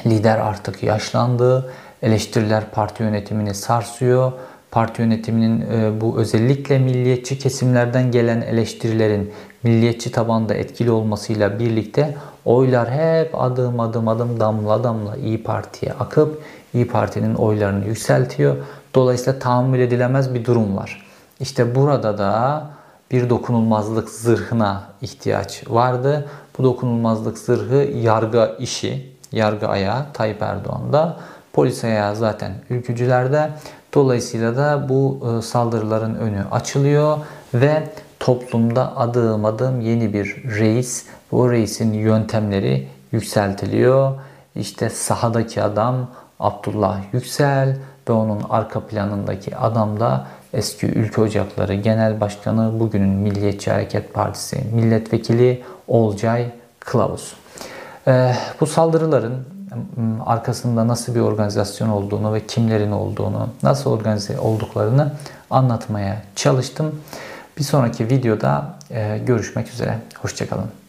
Lider 0.06 0.38
artık 0.38 0.82
yaşlandı. 0.82 1.72
Eleştiriler 2.02 2.64
parti 2.70 3.02
yönetimini 3.02 3.54
sarsıyor. 3.54 4.32
Parti 4.70 5.02
yönetiminin 5.02 5.60
e, 5.60 6.00
bu 6.00 6.18
özellikle 6.18 6.78
milliyetçi 6.78 7.38
kesimlerden 7.38 8.10
gelen 8.10 8.40
eleştirilerin 8.40 9.32
milliyetçi 9.62 10.12
tabanda 10.12 10.54
etkili 10.54 10.90
olmasıyla 10.90 11.58
birlikte 11.58 12.14
oylar 12.44 12.90
hep 12.90 13.42
adım 13.42 13.80
adım 13.80 14.08
adım 14.08 14.40
damla 14.40 14.84
damla 14.84 15.16
İyi 15.16 15.42
Parti'ye 15.42 15.92
akıp 15.92 16.42
İyi 16.74 16.88
Parti'nin 16.88 17.34
oylarını 17.34 17.86
yükseltiyor. 17.86 18.56
Dolayısıyla 18.94 19.38
tahammül 19.38 19.80
edilemez 19.80 20.34
bir 20.34 20.44
durum 20.44 20.76
var. 20.76 21.06
İşte 21.40 21.74
burada 21.74 22.18
da 22.18 22.64
bir 23.10 23.30
dokunulmazlık 23.30 24.10
zırhına 24.10 24.82
ihtiyaç 25.02 25.62
vardı. 25.68 26.28
Bu 26.58 26.64
dokunulmazlık 26.64 27.38
zırhı 27.38 27.76
yargı 27.98 28.56
işi, 28.58 29.12
yargı 29.32 29.68
ayağı 29.68 30.02
Tayyip 30.12 30.42
Erdoğan'da. 30.42 31.16
Polis 31.52 31.84
ayağı 31.84 32.16
zaten 32.16 32.52
ülkücülerde. 32.70 33.50
Dolayısıyla 33.94 34.56
da 34.56 34.88
bu 34.88 35.18
e, 35.38 35.42
saldırıların 35.42 36.14
önü 36.14 36.44
açılıyor 36.50 37.18
ve 37.54 37.82
toplumda 38.24 38.96
adım 38.96 39.44
adım 39.44 39.80
yeni 39.80 40.12
bir 40.12 40.44
reis, 40.58 41.06
bu 41.32 41.52
reisin 41.52 41.92
yöntemleri 41.92 42.88
yükseltiliyor. 43.12 44.12
İşte 44.56 44.90
sahadaki 44.90 45.62
adam 45.62 45.96
Abdullah 46.40 47.00
Yüksel 47.12 47.76
ve 48.08 48.12
onun 48.12 48.42
arka 48.50 48.80
planındaki 48.80 49.56
adam 49.56 50.00
da 50.00 50.26
eski 50.52 50.86
Ülke 50.86 51.20
Ocakları 51.20 51.74
Genel 51.74 52.20
Başkanı, 52.20 52.80
bugünün 52.80 53.08
Milliyetçi 53.08 53.70
Hareket 53.70 54.14
Partisi 54.14 54.64
Milletvekili 54.74 55.62
Olcay 55.88 56.46
Kılavuz. 56.80 57.36
Ee, 58.06 58.34
bu 58.60 58.66
saldırıların 58.66 59.44
arkasında 60.26 60.88
nasıl 60.88 61.14
bir 61.14 61.20
organizasyon 61.20 61.88
olduğunu 61.88 62.34
ve 62.34 62.46
kimlerin 62.46 62.92
olduğunu, 62.92 63.48
nasıl 63.62 63.90
organize 63.90 64.40
olduklarını 64.40 65.12
anlatmaya 65.50 66.22
çalıştım. 66.36 67.00
Bir 67.58 67.64
sonraki 67.64 68.10
videoda 68.10 68.78
e, 68.90 69.18
görüşmek 69.26 69.68
üzere. 69.68 69.98
Hoşçakalın. 70.18 70.83